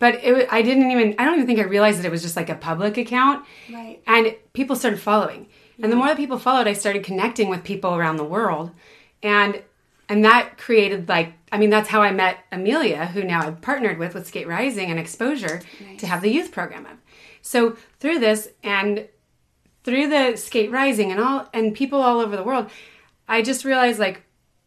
[0.00, 2.34] but it, I didn't even, I don't even think I realized that it was just
[2.34, 3.44] like a public account.
[3.70, 4.02] Right.
[4.06, 5.46] And people started following.
[5.76, 5.84] Yeah.
[5.84, 5.98] And the mm-hmm.
[5.98, 8.72] more that people followed, I started connecting with people around the world.
[9.22, 9.62] And
[10.08, 13.98] and that created like I mean that's how I met Amelia, who now I've partnered
[13.98, 16.00] with with Skate Rising and Exposure nice.
[16.00, 16.96] to have the youth program of.
[17.42, 19.06] So through this and
[19.84, 22.70] through the Skate Rising and all and people all over the world,
[23.28, 24.22] I just realized like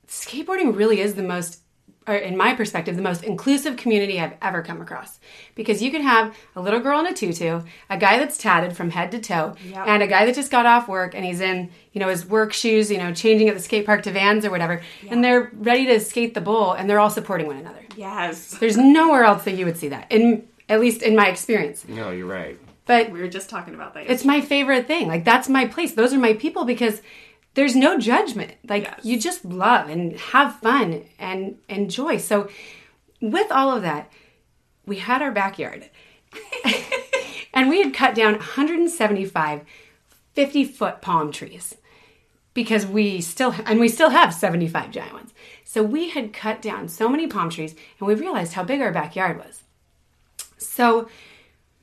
[0.08, 1.60] skateboarding really is the most
[2.08, 5.20] or in my perspective, the most inclusive community I've ever come across.
[5.56, 8.90] Because you can have a little girl in a tutu, a guy that's tatted from
[8.90, 9.88] head to toe, yep.
[9.88, 12.54] and a guy that just got off work and he's in, you know, his work
[12.54, 15.12] shoes, you know, changing at the skate park to vans or whatever, yep.
[15.12, 17.80] and they're ready to skate the bowl and they're all supporting one another.
[17.96, 18.58] Yes.
[18.58, 20.12] There's nowhere else that you would see that.
[20.12, 21.86] In at least in my experience.
[21.88, 22.58] No, you're right.
[22.86, 24.02] But we were just talking about that.
[24.02, 24.14] Yesterday.
[24.14, 25.08] It's my favorite thing.
[25.08, 25.94] Like that's my place.
[25.94, 27.02] Those are my people because
[27.54, 28.54] there's no judgment.
[28.68, 29.00] Like yes.
[29.04, 32.18] you just love and have fun and enjoy.
[32.18, 32.50] So
[33.22, 34.12] with all of that,
[34.86, 35.90] we had our backyard.
[37.54, 39.62] and we had cut down 175
[40.34, 41.76] 50 foot palm trees
[42.54, 45.34] because we still and we still have 75 giant ones.
[45.64, 48.92] So we had cut down so many palm trees and we realized how big our
[48.92, 49.64] backyard was.
[50.58, 51.08] So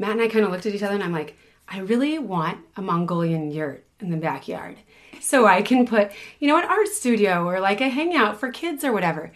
[0.00, 1.36] Matt and I kind of looked at each other and I'm like,
[1.68, 4.78] I really want a Mongolian yurt in the backyard
[5.20, 8.82] so I can put, you know, an art studio or like a hangout for kids
[8.82, 9.30] or whatever.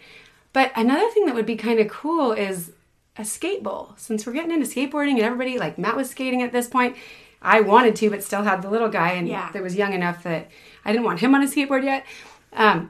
[0.53, 2.71] But another thing that would be kind of cool is
[3.15, 3.93] a skate bowl.
[3.95, 6.97] Since we're getting into skateboarding and everybody, like Matt was skating at this point,
[7.43, 9.51] I wanted to, but still had the little guy and yeah.
[9.51, 10.49] that was young enough that
[10.83, 12.07] I didn't want him on a skateboard yet.
[12.53, 12.89] Um,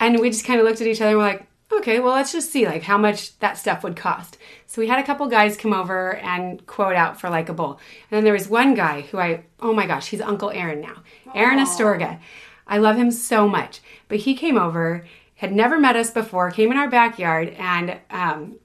[0.00, 2.32] and we just kind of looked at each other and we're like, okay, well, let's
[2.32, 4.36] just see like how much that stuff would cost.
[4.66, 7.80] So we had a couple guys come over and quote out for like a bowl.
[8.10, 11.02] And then there was one guy who I, oh my gosh, he's Uncle Aaron now.
[11.26, 11.32] Aww.
[11.34, 12.18] Aaron Astorga.
[12.66, 13.80] I love him so much.
[14.08, 15.06] But he came over,
[15.36, 18.56] had never met us before, came in our backyard and um,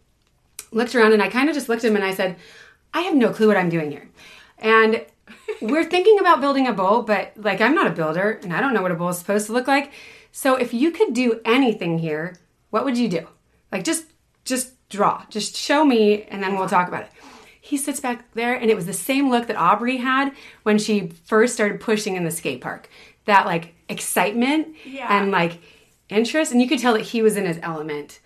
[0.72, 2.36] looked around and I kind of just looked at him and I said,
[2.94, 4.10] I have no clue what I'm doing here.
[4.60, 5.06] And
[5.62, 8.74] we're thinking about building a bowl, but like I'm not a builder and I don't
[8.74, 9.92] know what a bowl is supposed to look like.
[10.32, 12.36] So if you could do anything here,
[12.76, 13.26] what would you do?
[13.72, 14.04] Like just
[14.44, 15.24] just draw.
[15.30, 17.10] Just show me and then we'll talk about it.
[17.62, 21.08] He sits back there and it was the same look that Aubrey had when she
[21.24, 22.90] first started pushing in the skate park.
[23.24, 25.08] That like excitement yeah.
[25.10, 25.60] and like
[26.10, 28.20] interest and you could tell that he was in his element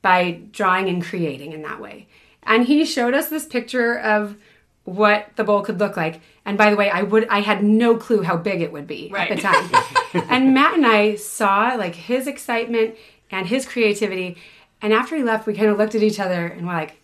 [0.00, 2.06] by drawing and creating in that way.
[2.44, 4.36] And he showed us this picture of
[4.84, 6.20] what the bowl could look like.
[6.46, 9.10] And by the way, I would I had no clue how big it would be
[9.12, 9.28] right.
[9.28, 10.24] at the time.
[10.30, 12.94] and Matt and I saw like his excitement
[13.30, 14.36] and his creativity.
[14.80, 16.96] And after he left, we kind of looked at each other and we're like,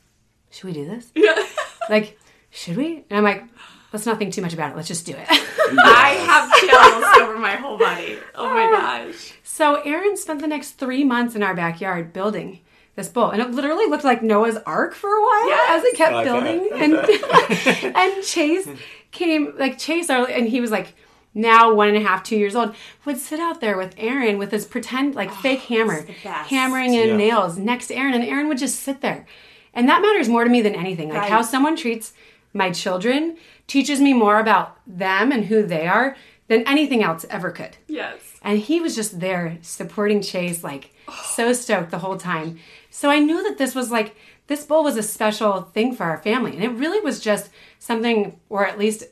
[0.51, 1.11] should we do this?
[1.15, 1.35] Yeah.
[1.91, 2.19] like,
[2.51, 3.05] should we?
[3.11, 3.45] And I'm like,
[3.93, 4.77] let's not think too much about it.
[4.77, 5.27] Let's just do it.
[5.29, 8.19] I have chills over my whole body.
[8.35, 9.05] Oh my ah.
[9.07, 9.35] gosh.
[9.43, 12.61] So Aaron spent the next three months in our backyard building
[12.97, 15.71] this bowl, and it literally looked like Noah's Ark for a while yes.
[15.71, 16.71] as it kept building.
[16.75, 16.95] and
[17.97, 18.69] and Chase
[19.11, 20.95] came, like Chase, and he was like,
[21.35, 22.75] now one and a half, two years old,
[23.05, 27.17] would sit out there with Aaron with his pretend like fake hammer, hammering in Yeah.
[27.17, 29.27] nails next to Aaron, and Aaron would just sit there.
[29.73, 31.09] And that matters more to me than anything.
[31.09, 31.31] Like Right.
[31.31, 32.13] how someone treats
[32.53, 36.17] my children teaches me more about them and who they are
[36.47, 37.77] than anything else ever could.
[37.89, 38.21] Yes.
[38.43, 40.91] And he was just there supporting Chase, like
[41.25, 42.59] so stoked the whole time.
[42.91, 44.15] So I knew that this was like,
[44.47, 46.53] this bowl was a special thing for our family.
[46.55, 49.05] And it really was just something, or at least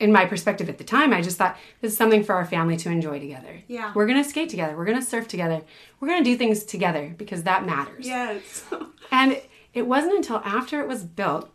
[0.00, 2.76] in my perspective at the time, I just thought this is something for our family
[2.78, 3.62] to enjoy together.
[3.68, 3.92] Yeah.
[3.94, 4.76] We're going to skate together.
[4.76, 5.62] We're going to surf together.
[6.00, 8.06] We're going to do things together because that matters.
[8.06, 8.64] Yes.
[9.10, 9.40] And
[9.72, 11.48] it wasn't until after it was built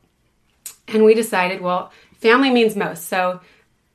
[0.88, 3.08] and we decided, well, family means most.
[3.08, 3.42] So,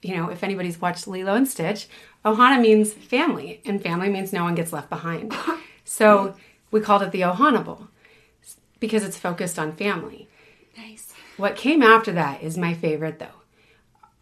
[0.03, 1.87] you know, if anybody's watched Lilo and Stitch,
[2.25, 5.35] Ohana means family, and family means no one gets left behind.
[5.87, 6.35] So
[6.71, 7.89] we called it the Ohana Bowl
[8.81, 10.29] because it's focused on family.
[10.77, 11.13] nice.
[11.37, 13.43] What came after that is my favorite, though.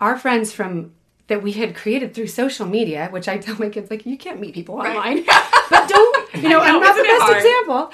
[0.03, 0.95] Our friends from
[1.29, 4.41] that we had created through social media, which I tell my kids, like, you can't
[4.41, 5.25] meet people online,
[5.71, 7.91] but don't, you know, know, I'm not the best example.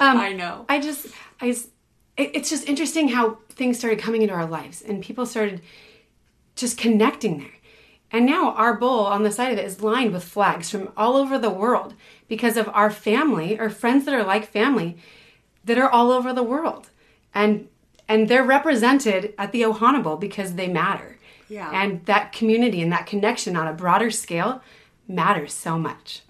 [0.00, 0.66] Um, I know.
[0.68, 1.06] I just,
[1.40, 1.68] I, it-
[2.16, 5.62] it's just interesting how things started coming into our lives and people started
[6.56, 7.54] just connecting there.
[8.10, 11.16] And now our bowl on the side of it is lined with flags from all
[11.16, 11.94] over the world
[12.26, 14.96] because of our family or friends that are like family
[15.64, 16.90] that are all over the world.
[17.32, 17.68] And
[18.08, 21.18] and they're represented at the Ohana Bowl because they matter.
[21.52, 21.70] Yeah.
[21.70, 24.62] And that community and that connection on a broader scale
[25.06, 26.22] matters so much.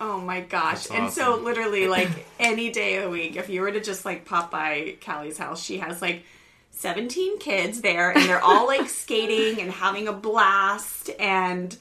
[0.00, 0.86] Oh my gosh.
[0.86, 4.04] That's And so literally like any day of the week, if you were to just
[4.04, 6.24] like pop by Calli's house, she has like
[6.72, 11.76] 17 kids there and they're all like skating and having a blast and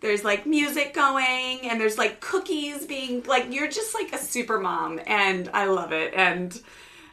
[0.00, 4.58] there's like music going and there's like cookies being like you're just like a super
[4.58, 6.58] mom and I love it and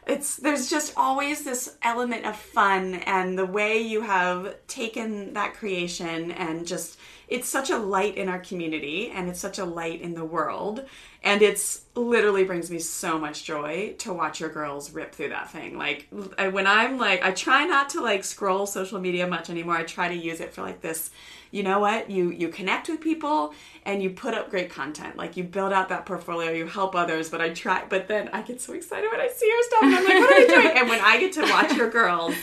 [0.06, 5.54] it's there's just always this element of fun and the way you have taken that
[5.54, 10.02] creation and just it's such a light in our community and it's such a light
[10.02, 10.84] in the world.
[11.22, 15.50] And it's literally brings me so much joy to watch your girls rip through that
[15.50, 15.78] thing.
[15.78, 16.06] Like
[16.38, 19.76] I- when i'm like i try not to like scroll social media much anymore.
[19.76, 21.10] I try to use it for like this
[21.54, 22.10] you know what?
[22.10, 25.16] You you connect with people and you put up great content.
[25.16, 28.42] Like you build out that portfolio you help others but i try but then i
[28.42, 29.82] get so excited when i see your stuff.
[29.84, 30.78] And i'm like what are we doing?
[30.78, 32.34] And when i get to watch your girls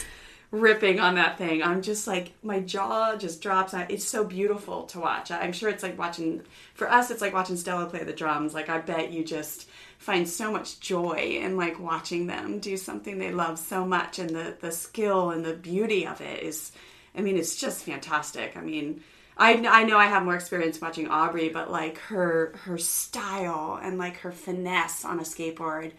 [0.51, 3.73] ripping on that thing i'm just like my jaw just drops.
[3.89, 5.29] It's so beautiful to watch.
[5.29, 6.41] I'm sure it's like watching
[6.73, 8.53] for us it's like watching stella play the drums.
[8.53, 13.17] Like i bet you just find so much joy in like watching them do something
[13.17, 14.19] they love so much.
[14.19, 16.71] And the the skill and the beauty of it is
[17.15, 18.55] I mean, it's just fantastic.
[18.55, 19.01] I mean,
[19.37, 23.97] I, I know I have more experience watching Aubrey, but like her her style and
[23.97, 25.91] like her finesse on a skateboard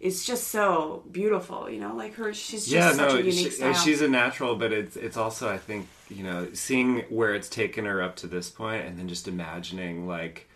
[0.00, 1.68] is just so beautiful.
[1.68, 3.74] You know, like her she's just yeah, such no, a unique she, style.
[3.74, 7.84] she's a natural, but it's it's also I think you know seeing where it's taken
[7.84, 10.48] her up to this point, and then just imagining like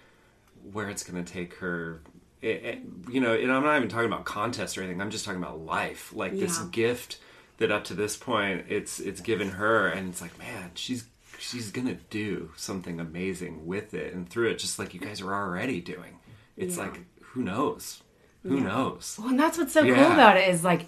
[0.73, 2.01] where it's going to take her.
[2.43, 2.79] It, it-
[3.11, 5.01] you know, and I'm not even talking about contests or anything.
[5.01, 7.19] I'm just talking about life, like this gift
[7.59, 11.07] that up to this point it's it's given her, and it's like, man, she's
[11.39, 15.35] she's gonna do something amazing with it and through it, just like you guys are
[15.35, 16.19] already doing.
[16.57, 18.03] It's like, who knows?
[18.45, 19.17] Who knows?
[19.19, 20.87] Well, and that's what's so cool about it is like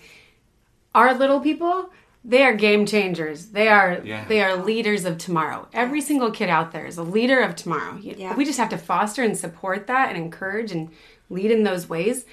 [0.94, 1.90] our little people,
[2.24, 3.46] they are game changers.
[3.46, 4.24] They are Yeah.
[4.28, 5.68] they are leaders of tomorrow.
[5.72, 7.98] Every single kid out there is a leader of tomorrow.
[8.00, 8.36] Yeah.
[8.36, 10.90] We just have to foster and support that and encourage and
[11.30, 12.24] lead in those ways.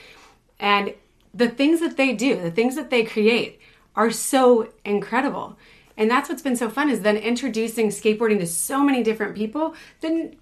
[0.59, 0.93] And
[1.34, 3.59] the things that they do, the things that they create
[3.95, 5.57] are so incredible.
[5.97, 9.75] And that's what's been so fun is then introducing skateboarding to so many different people.
[10.01, 10.35] Then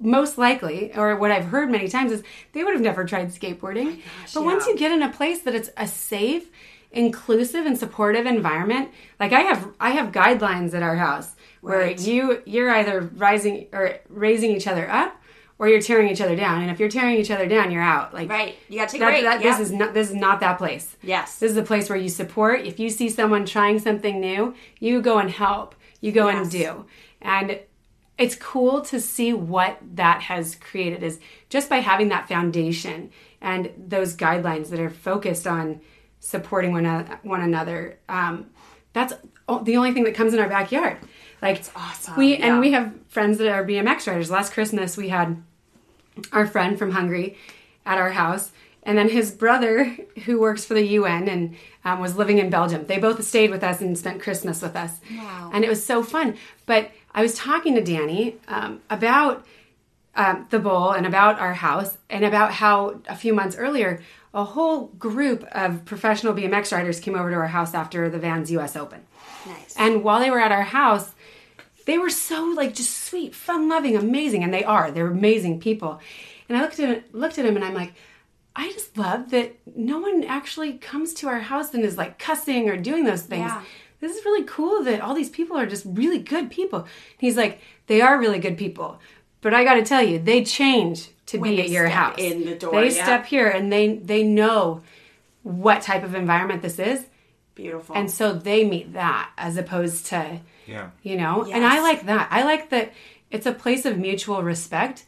[0.00, 2.22] most likely, or what I've heard many times is
[2.52, 4.00] they would have never tried skateboarding.
[4.00, 6.50] Oh but once you get in a place that it's a safe,
[6.90, 8.90] inclusive, and supportive environment,
[9.20, 12.00] like I have, I have guidelines at our house where Right.
[12.00, 15.17] you you're either rising or raising each other up,
[15.58, 16.62] or you're tearing each other down.
[16.62, 18.14] And if you're tearing each other down, you're out.
[18.14, 18.56] Like right.
[18.68, 20.96] You gotta take a that, that- this is not this is not that place.
[21.02, 21.38] Yes.
[21.38, 22.60] This is a place where you support.
[22.62, 25.74] If you see someone trying something new, you go and help.
[26.00, 26.86] You go and do.
[27.20, 27.58] And
[28.18, 33.70] it's cool to see what that has created is just by having that foundation and
[33.76, 35.80] those guidelines that are focused on
[36.20, 36.84] supporting one,
[37.22, 37.98] one another.
[38.08, 38.46] Um,
[38.92, 39.12] that's
[39.62, 40.98] the only thing that comes in our backyard.
[41.40, 42.46] Like it's awesome, We yeah.
[42.46, 44.30] and we have friends that are BMX riders.
[44.30, 45.40] Last Christmas we had
[46.32, 47.36] our friend from Hungary
[47.84, 48.52] at our house.
[48.82, 52.86] And then his brother, who works for the UN and um, was living in Belgium,
[52.86, 55.00] they both stayed with us and spent Christmas with us.
[55.14, 55.50] Wow.
[55.52, 56.36] And it was so fun.
[56.64, 59.44] But I was talking to Danny um, about
[60.14, 64.00] um, the bowl and about our house and about how a few months earlier,
[64.34, 68.50] a whole group of professional BMX riders came over to our house after the Vans
[68.52, 69.00] US Open.
[69.46, 69.74] nice.
[69.76, 71.12] And while they were at our house,
[71.88, 74.90] they were so like just sweet, fun loving, amazing, and they are.
[74.90, 75.98] They're amazing people.
[76.46, 77.94] And I looked at looked at him and I'm like,
[78.54, 82.68] I just love that no one actually comes to our house and is like cussing
[82.68, 83.50] or doing those things.
[83.50, 83.62] Yeah.
[84.00, 86.80] This is really cool that all these people are just really good people.
[86.80, 86.88] And
[87.20, 89.00] he's like, they are really good people.
[89.40, 92.18] But I got to tell you, they change to When be at your step house.
[92.18, 93.02] in the door, They yeah.
[93.04, 94.82] step here and they they know
[95.42, 97.06] what type of environment this is.
[97.58, 97.96] Beautiful.
[97.96, 100.90] And so they meet that as opposed to Yeah.
[101.02, 102.92] you know and i like that i like that
[103.34, 105.04] it's a place of mutual respect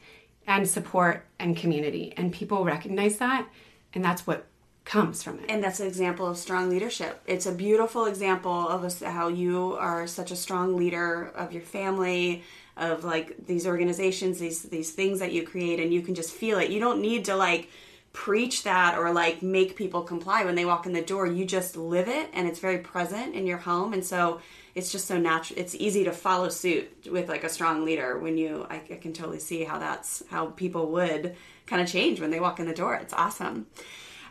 [0.48, 3.46] and support and community and people recognize that
[3.94, 4.46] and that's what
[4.84, 7.20] comes from it and that's an example of strong leadership.
[7.26, 12.42] It's a beautiful example of how you are such a strong leader of your family,
[12.76, 16.58] of like these organizations, these these things that you create, and you can just feel
[16.58, 16.70] it.
[16.74, 17.68] You don't need to like
[18.12, 21.26] preach that or like make people comply when they walk in the door.
[21.26, 24.40] You just live it, and it's very present in your home, and so
[24.74, 25.58] it's just so natural.
[25.58, 28.66] It's easy to follow suit with like a strong leader when you.
[28.68, 31.36] I, I can totally see how that's how people would
[31.66, 32.94] kind of change when they walk in the door.
[32.94, 33.66] It's awesome.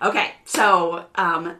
[0.02, 1.58] Okay, so um,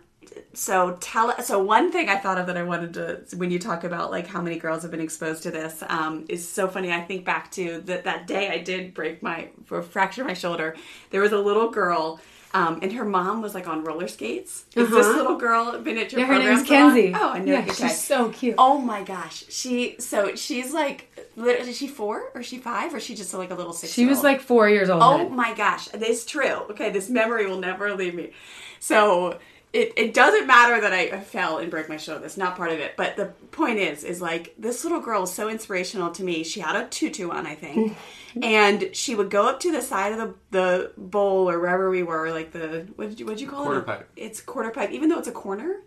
[0.54, 3.84] so tell so one thing I thought of that I wanted to when you talk
[3.84, 6.92] about like how many girls have been exposed to this um, is so funny.
[6.92, 9.50] I think back to that that day I did break my
[9.90, 10.76] fracture my shoulder.
[11.12, 12.20] There was a little girl.
[12.52, 14.66] Um, and her mom was like on roller skates.
[14.76, 15.18] Is this Uh-huh.
[15.18, 17.54] little girl been at your yeah her name's kenzie Oh, I know.
[17.54, 17.74] yeah okay.
[17.74, 22.42] she's so cute Oh my gosh, she so she's like, literally, is she four or
[22.42, 23.94] is she five or is she just like a little six?
[23.94, 25.36] she was like four years old Oh then.
[25.36, 26.56] my gosh, this is true.
[26.72, 28.32] Okay, this memory will never leave me.
[28.80, 29.38] So
[29.72, 32.22] it, it doesn't matter that I, I fell and broke my shoulder.
[32.22, 32.96] That's not part of it.
[32.98, 36.44] But the point is, is like this little girl was so inspirational to me.
[36.44, 37.96] She had a tutu on, I think.
[38.42, 42.02] and she would go up to the side of the, the bowl or wherever we
[42.04, 43.86] were, like the what did you what'd you call Quarter it?
[43.86, 44.10] pipe.
[44.16, 45.82] It's quarter pipe, even though it's a corner.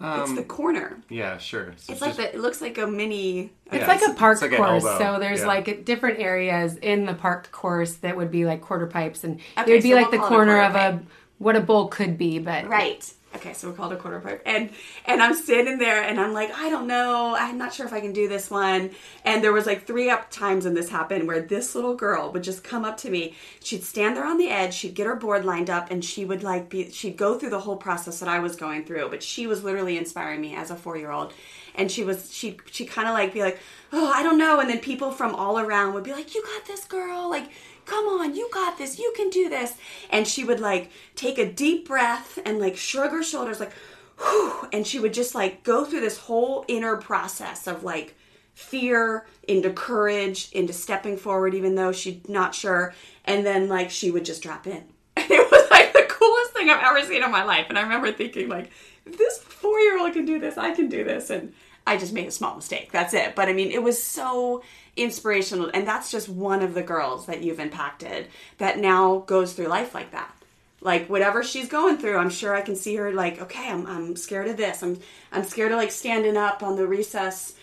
[0.00, 0.96] it's the um, corner.
[1.08, 1.72] Yeah, sure.
[1.78, 3.52] So It's like just- the, it looks like a mini.
[3.66, 5.46] It's Yeah, like a park like course, so there's Yeah.
[5.46, 9.70] like different areas in the park course that would be like quarter pipes, and Okay,
[9.72, 11.02] it would be so like we'll the call a corner quarter of a
[11.38, 13.12] what a bowl could be, but Right.
[13.36, 14.40] Okay, so we're called a quarter pipe.
[14.46, 14.70] And
[15.04, 17.36] and I'm standing there and I'm like, I don't know.
[17.38, 18.92] I'm not sure if I can do this one.
[19.26, 22.42] And there was like three up times when this happened where this little girl would
[22.42, 23.34] just come up to me.
[23.62, 26.42] She'd stand there on the edge, she'd get her board lined up and she would
[26.42, 29.46] like be she'd go through the whole process that I was going through, but she
[29.46, 31.34] was literally inspiring me as a 4-year-old.
[31.74, 33.58] And she was she she kind of like be like,
[33.92, 36.64] "Oh, I don't know." And then people from all around would be like, "You got
[36.66, 37.50] this, girl." Like
[37.86, 39.74] come on, you got this, you can do this.
[40.10, 43.72] And she would like take a deep breath and like shrug her shoulders, like,
[44.18, 48.14] whew, and she would just like go through this whole inner process of like
[48.54, 52.94] fear into courage into stepping forward, even though she's not sure.
[53.24, 54.84] And then like she would just drop in.
[55.18, 57.66] And it was like the coolest thing I've ever seen in my life.
[57.70, 58.70] And I remember thinking, like,
[59.06, 61.30] this four year old can do this, I can do this.
[61.30, 61.54] And
[61.86, 62.92] I just made a small mistake.
[62.92, 63.34] That's it.
[63.34, 64.62] But I mean, it was so
[64.96, 65.70] inspirational.
[65.72, 68.28] And that's just one of the girls that you've impacted
[68.58, 70.32] that now goes through life like that.
[70.80, 74.16] Like whatever she's going through, I'm sure I can see her like, okay, I'm, I'm
[74.16, 74.82] scared of this.
[74.82, 74.98] I'm
[75.32, 77.54] I'm scared of like standing up on the recess,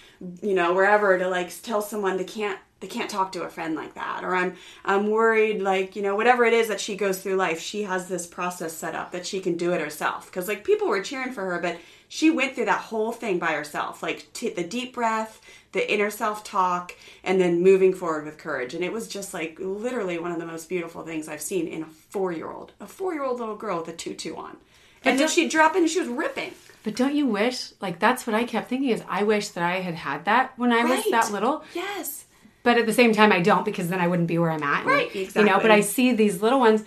[0.41, 3.75] you know, wherever to like tell someone they can't they can't talk to a friend
[3.75, 7.21] like that or i'm i'm worried like you know whatever it is that she goes
[7.21, 10.49] through life she has this process set up that she can do it herself because
[10.49, 11.77] like people were cheering for her but
[12.15, 15.41] she went through that whole thing by herself like t- the deep breath
[15.71, 19.57] the inner self talk and then moving forward with courage and it was just like
[19.59, 22.85] literally one of the most beautiful things i've seen in a four year old a
[22.85, 24.57] four year old little girl with a tutu on
[25.03, 26.51] and then she'd drop in and she was ripping
[26.83, 29.79] But don't you wish, like, that's what I kept thinking is I wish that I
[29.81, 31.63] had had that when I was that little.
[31.73, 32.25] yes
[32.61, 34.81] But at the same time, I don't because then I wouldn't be where I'm at.
[34.81, 35.71] And, Right, You know, but.
[35.71, 36.83] I see these little ones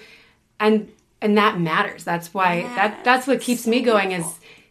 [0.58, 2.04] and and that matters.
[2.04, 4.26] That's why that that's what keeps me going is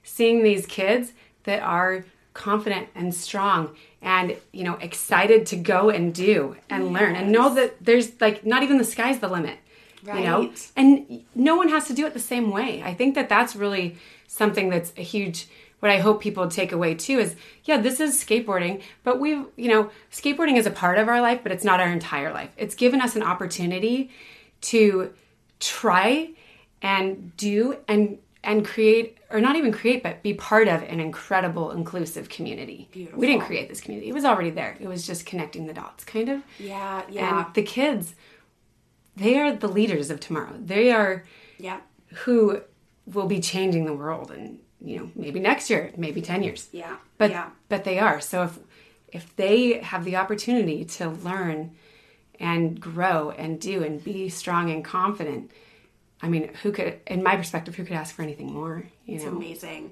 [0.05, 1.11] seeing these kids
[1.43, 7.15] that are confident and strong and you know excited to go and do and learn
[7.15, 9.57] and know that there's like not even the sky's the limit
[10.13, 10.51] you know?
[10.75, 12.83] And no one has to do it the same way.
[12.83, 13.97] I think that that's really
[14.27, 15.47] something that's a huge
[15.79, 17.35] what i hope people take away too is
[17.65, 21.41] yeah this is skateboarding but we've you know skateboarding is a part of our life
[21.43, 22.49] but it's not our entire life.
[22.57, 24.09] It's given us an opportunity
[24.61, 25.13] to
[25.59, 26.31] try
[26.81, 31.71] and do and and create or not even create but be part of an incredible
[31.71, 32.87] inclusive community.
[32.93, 34.09] We didn't create this community.
[34.09, 34.77] It was already there.
[34.79, 36.41] It was just connecting the dots kind of.
[36.59, 37.45] Yeah yeah.
[37.45, 38.15] and the kids
[39.17, 40.53] they are the leaders of tomorrow.
[40.59, 41.25] They are
[41.57, 41.79] yeah.
[42.13, 42.61] who
[43.05, 46.69] will be changing the world and you know maybe next year maybe 10 years.
[46.71, 47.49] Yeah but yeah.
[47.67, 48.21] but they are.
[48.21, 48.59] So if
[49.07, 51.71] if they have the opportunity to learn
[52.39, 55.51] and grow and do and be strong and confident
[56.26, 59.23] i mean who could in my perspective who could ask for anything more you It's
[59.23, 59.91] know amazing.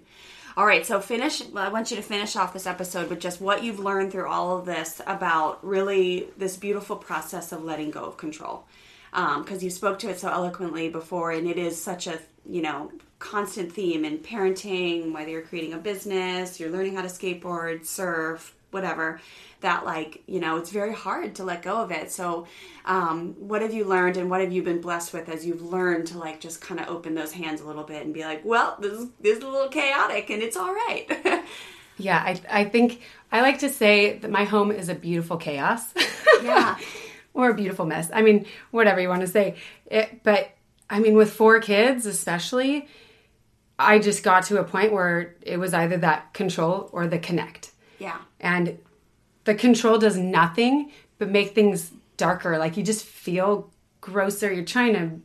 [0.55, 1.41] All right, so finish.
[1.55, 4.55] I want you to finish off this episode with just what you've learned through all
[4.55, 8.65] of this about really this beautiful process of letting go of control.
[9.13, 12.61] Um, because you spoke to it so eloquently before, and it is such a you
[12.61, 15.11] know constant theme in parenting.
[15.11, 19.19] Whether you're creating a business, you're learning how to skateboard, surf, whatever
[19.63, 22.11] that like you know it's very hard to let go of it.
[22.11, 22.47] So
[22.85, 26.07] um, what have you learned and what have you been blessed with as you've learned
[26.07, 28.77] to like just kind of open those hands a little bit and be like well
[28.79, 31.07] this is, this is a little chaotic and it's all right
[31.97, 33.01] yeah I, I think
[33.31, 35.93] i like to say that my home is a beautiful chaos.
[36.43, 36.77] Yeah.
[37.35, 38.11] Or a beautiful mess.
[38.13, 39.55] I mean whatever you want to say.
[39.87, 40.51] It, but
[40.87, 42.87] i mean with four kids especially
[43.79, 47.71] i just got to a point where it was either that control or the connect.
[47.97, 48.19] Yeah.
[48.39, 48.77] And
[49.45, 52.57] the control does nothing but make things darker.
[52.57, 53.69] Like you just feel
[54.01, 54.51] grosser.
[54.51, 55.21] You're trying to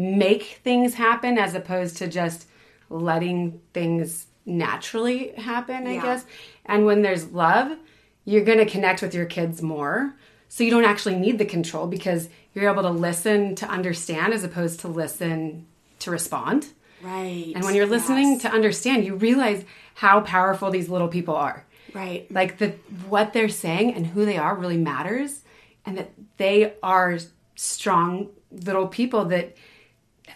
[0.00, 2.46] make things happen as opposed to just
[2.88, 6.02] letting things naturally happen, I Yeah.
[6.02, 6.24] guess.
[6.66, 7.76] And when there's love,
[8.24, 10.14] you're going to connect with your kids more.
[10.48, 14.42] So you don't actually need the control because you're able to listen to understand as
[14.44, 15.66] opposed to listen
[16.00, 16.68] to respond.
[17.02, 18.42] right And when you're listening Yes.
[18.42, 21.64] to understand, you realize how powerful these little people are
[21.94, 22.30] right.
[22.30, 22.70] Like the
[23.08, 25.42] what they're saying and who they are really matters
[25.84, 27.18] and that they are
[27.56, 29.56] strong little people that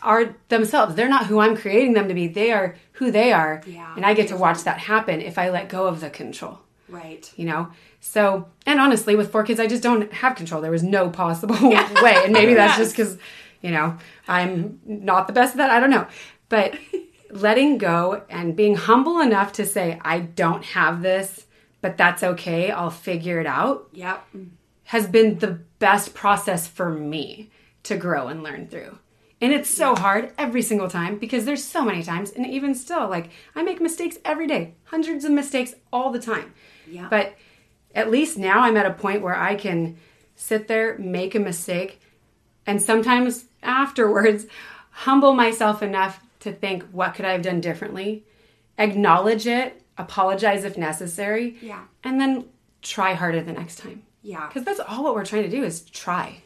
[0.03, 0.95] are themselves.
[0.95, 2.27] They're not who i'm creating them to be.
[2.27, 3.63] They are who they are.
[3.67, 6.59] Yeah, and i get to watch that happen if i let go of the control.
[6.89, 7.33] Right.
[7.37, 7.69] You know?
[8.01, 10.61] So and honestly with four kids i just don't have control.
[10.61, 12.17] There was no possible way.
[12.25, 13.19] And maybe that's just because
[13.63, 13.97] you know
[14.29, 15.71] i'm not the best at that.
[15.71, 16.07] I don't know.
[16.49, 16.79] But
[17.35, 21.47] letting go and being humble enough to say i don't have this
[21.80, 24.26] but that's okay i'll figure it out yep
[24.85, 27.51] has been the best process for me
[27.82, 28.99] to grow and learn through.
[29.41, 33.09] And it's so hard every single time because there's so many times, and even still,
[33.09, 36.55] like I make mistakes every day, hundreds of mistakes all the time.
[36.89, 37.09] Yeah.
[37.11, 37.35] But
[37.95, 39.99] at least now I'm at a point where I can
[40.37, 42.01] sit there, make a mistake,
[42.66, 44.47] and sometimes afterwards
[44.91, 48.24] humble myself enough to think, what could I have done differently?
[48.78, 51.84] Acknowledge it, apologize if necessary, Yeah.
[52.03, 52.47] and then
[52.82, 54.03] try harder the next time.
[54.22, 54.47] Yeah.
[54.47, 56.38] Because that's all what we're trying to do is try,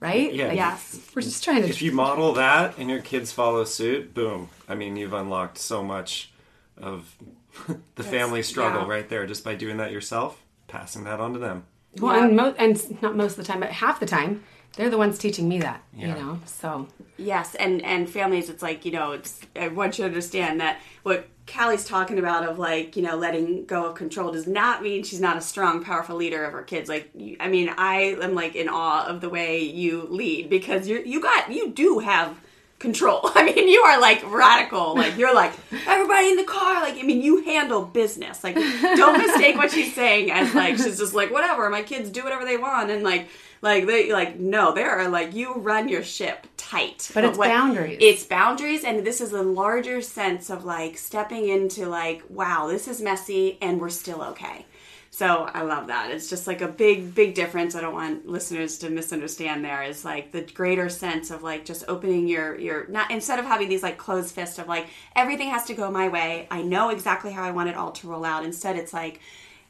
[0.00, 0.32] right?
[0.32, 0.52] Yeah.
[0.52, 1.00] Yes.
[1.14, 1.68] We're just trying to.
[1.68, 4.48] If you model that and your kids follow suit, boom.
[4.68, 6.32] I mean, you've unlocked so much
[6.76, 7.14] of
[7.96, 8.88] the family struggle yeah.
[8.88, 11.64] right there just by doing that yourself, passing that on to them.
[11.98, 14.42] well, and, mo- and not most of the time, but half the time,
[14.80, 15.82] they're the ones teaching me that.
[15.94, 16.08] Yeah.
[16.08, 16.88] You know, so
[17.20, 20.80] Yes, and and families, it's like you know, it's I want you to understand that
[21.02, 25.02] what Calli's talking about of like you know letting go of control does not mean
[25.02, 26.88] she's not a strong, powerful leader of her kids.
[26.88, 31.02] Like, I mean, I am like in awe of the way you lead because you
[31.04, 32.40] you got you do have
[32.78, 33.20] control.
[33.34, 34.94] I mean, you are like radical.
[34.94, 35.52] Like you're like
[35.86, 36.80] everybody in the car.
[36.80, 38.42] Like I mean, you handle business.
[38.42, 41.68] Like don't mistake what she's saying as like she's just like whatever.
[41.68, 43.28] My kids do whatever they want and like.
[43.62, 47.10] Like they like no, they are like you run your ship tight.
[47.12, 47.98] But it's boundaries.
[48.00, 52.88] It's boundaries, and this is a larger sense of like stepping into like, wow, this
[52.88, 54.64] is messy, and we're still okay.
[55.12, 56.12] So I love that.
[56.12, 57.74] It's just like a big, big difference.
[57.74, 59.64] I don't want listeners to misunderstand.
[59.64, 63.44] There is like the greater sense of like just opening your your not instead of
[63.44, 66.46] having these like closed fists of like everything has to go my way.
[66.50, 68.44] I know exactly how I want it all to roll out.
[68.44, 69.20] Instead, it's like.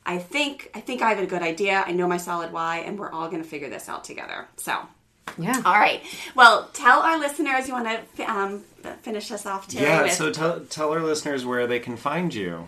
[0.05, 1.84] I think I think I have a good idea.
[1.86, 4.48] I know my solid why, and we're all going to figure this out together.
[4.57, 4.78] So,
[5.38, 5.61] yeah.
[5.64, 6.03] all right.
[6.34, 8.64] Well, tell our listeners you want to um,
[9.03, 9.78] finish us off too.
[9.78, 12.66] Yeah, with- so tell, tell our listeners where they can find you.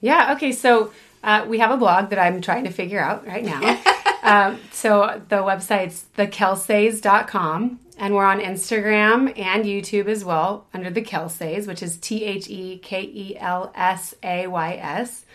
[0.00, 0.32] Yeah.
[0.34, 0.52] Okay.
[0.52, 3.80] So uh, we have a blog that I'm trying to figure out right now.
[4.22, 7.80] um, so the website's thekelsays.com.
[7.98, 12.48] And we're on Instagram and YouTube as well under the Kelsays, which is T H
[12.48, 15.26] E K E L S A Y S.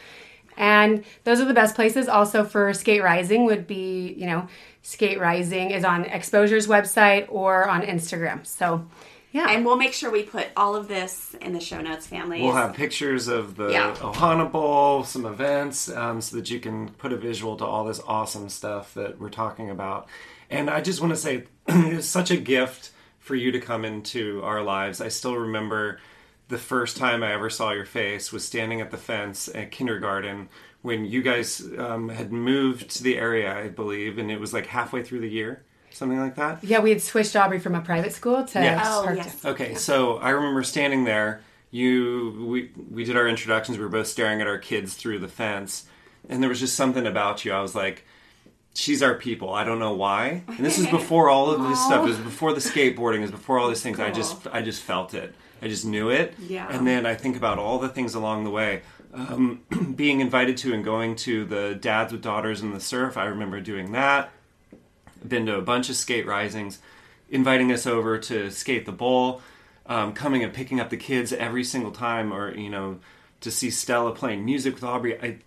[0.57, 2.07] And those are the best places.
[2.07, 4.47] Also for Skate Rising would be, you know,
[4.81, 8.45] Skate Rising is on Exposure's website or on Instagram.
[8.45, 8.87] So,
[9.31, 9.47] yeah.
[9.49, 12.41] and we'll make sure we put all of this in the show notes, family.
[12.41, 13.95] We'll have pictures of the Yeah.
[13.95, 17.99] Ohana Bowl, some events, um, so that you can put a visual to all this
[18.07, 20.07] awesome stuff that we're talking about.
[20.49, 24.41] And I just want to say, it's such a gift for you to come into
[24.43, 25.01] our lives.
[25.01, 25.99] I still remember
[26.47, 30.49] the first time I ever saw your face was standing at the fence at kindergarten
[30.81, 34.67] when you guys um, had moved to the area, I believe, and it was like
[34.67, 36.63] halfway through the year, something like that.
[36.63, 38.85] yeah, we had switched Aubrey from a private school to Yes.
[38.87, 39.43] Oh, yes.
[39.45, 41.41] Okay, so I remember standing there.
[41.71, 43.77] You, we, we did our introductions.
[43.77, 45.85] We were both staring at our kids through the fence,
[46.29, 47.51] and there was just something about you.
[47.51, 48.05] I was like,
[48.75, 50.43] "She's our people." I don't know why.
[50.47, 52.05] And this is before all of this stuff.
[52.05, 53.17] It was before the skateboarding.
[53.17, 53.99] It was before all these things.
[53.99, 55.35] I just, I just felt it,
[55.65, 56.35] I just knew it.
[56.37, 56.67] Yeah.
[56.69, 58.83] And then I think about all the things along the way.
[59.15, 59.63] Um,
[59.95, 63.59] being invited to and going to the Dads with Daughters in the Surf, I remember
[63.59, 64.29] doing that.
[65.27, 66.77] Been to a bunch of skate risings,
[67.31, 69.41] inviting us over to skate the bowl,
[69.87, 72.99] um, coming and picking up the kids every single time, or you know,
[73.41, 75.19] to see Stella playing music with Aubrey.
[75.19, 75.37] I,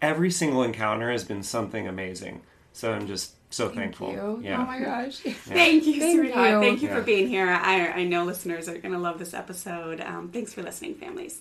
[0.00, 2.42] every single encounter has been something amazing.
[2.74, 4.12] So I'm just so thankful.
[4.12, 4.40] You.
[4.42, 4.60] Yeah.
[4.60, 5.18] Oh my gosh.
[5.20, 6.50] Thank you, Thank sweetheart.
[6.50, 6.60] you.
[6.60, 6.94] Thank you Yeah.
[6.96, 7.48] for being here.
[7.48, 10.00] I, I know listeners are going to love this episode.
[10.00, 11.40] Um, thanks for listening, families.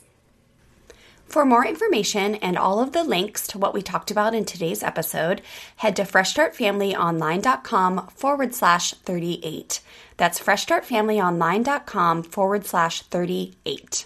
[1.25, 4.83] For more information and all of the links to what we talked about in today's
[4.83, 5.41] episode,
[5.77, 9.81] head to freshstartfamilyonline.com forward slash 38.
[10.17, 14.05] That's freshstartfamilyonline.com forward slash 38.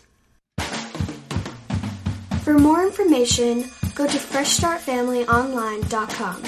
[2.43, 3.65] For more information,
[3.95, 6.43] go to freshstartfamilyonline.com.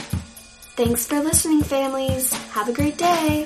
[0.79, 2.31] Thanks for listening, families.
[2.55, 3.45] Have a great day.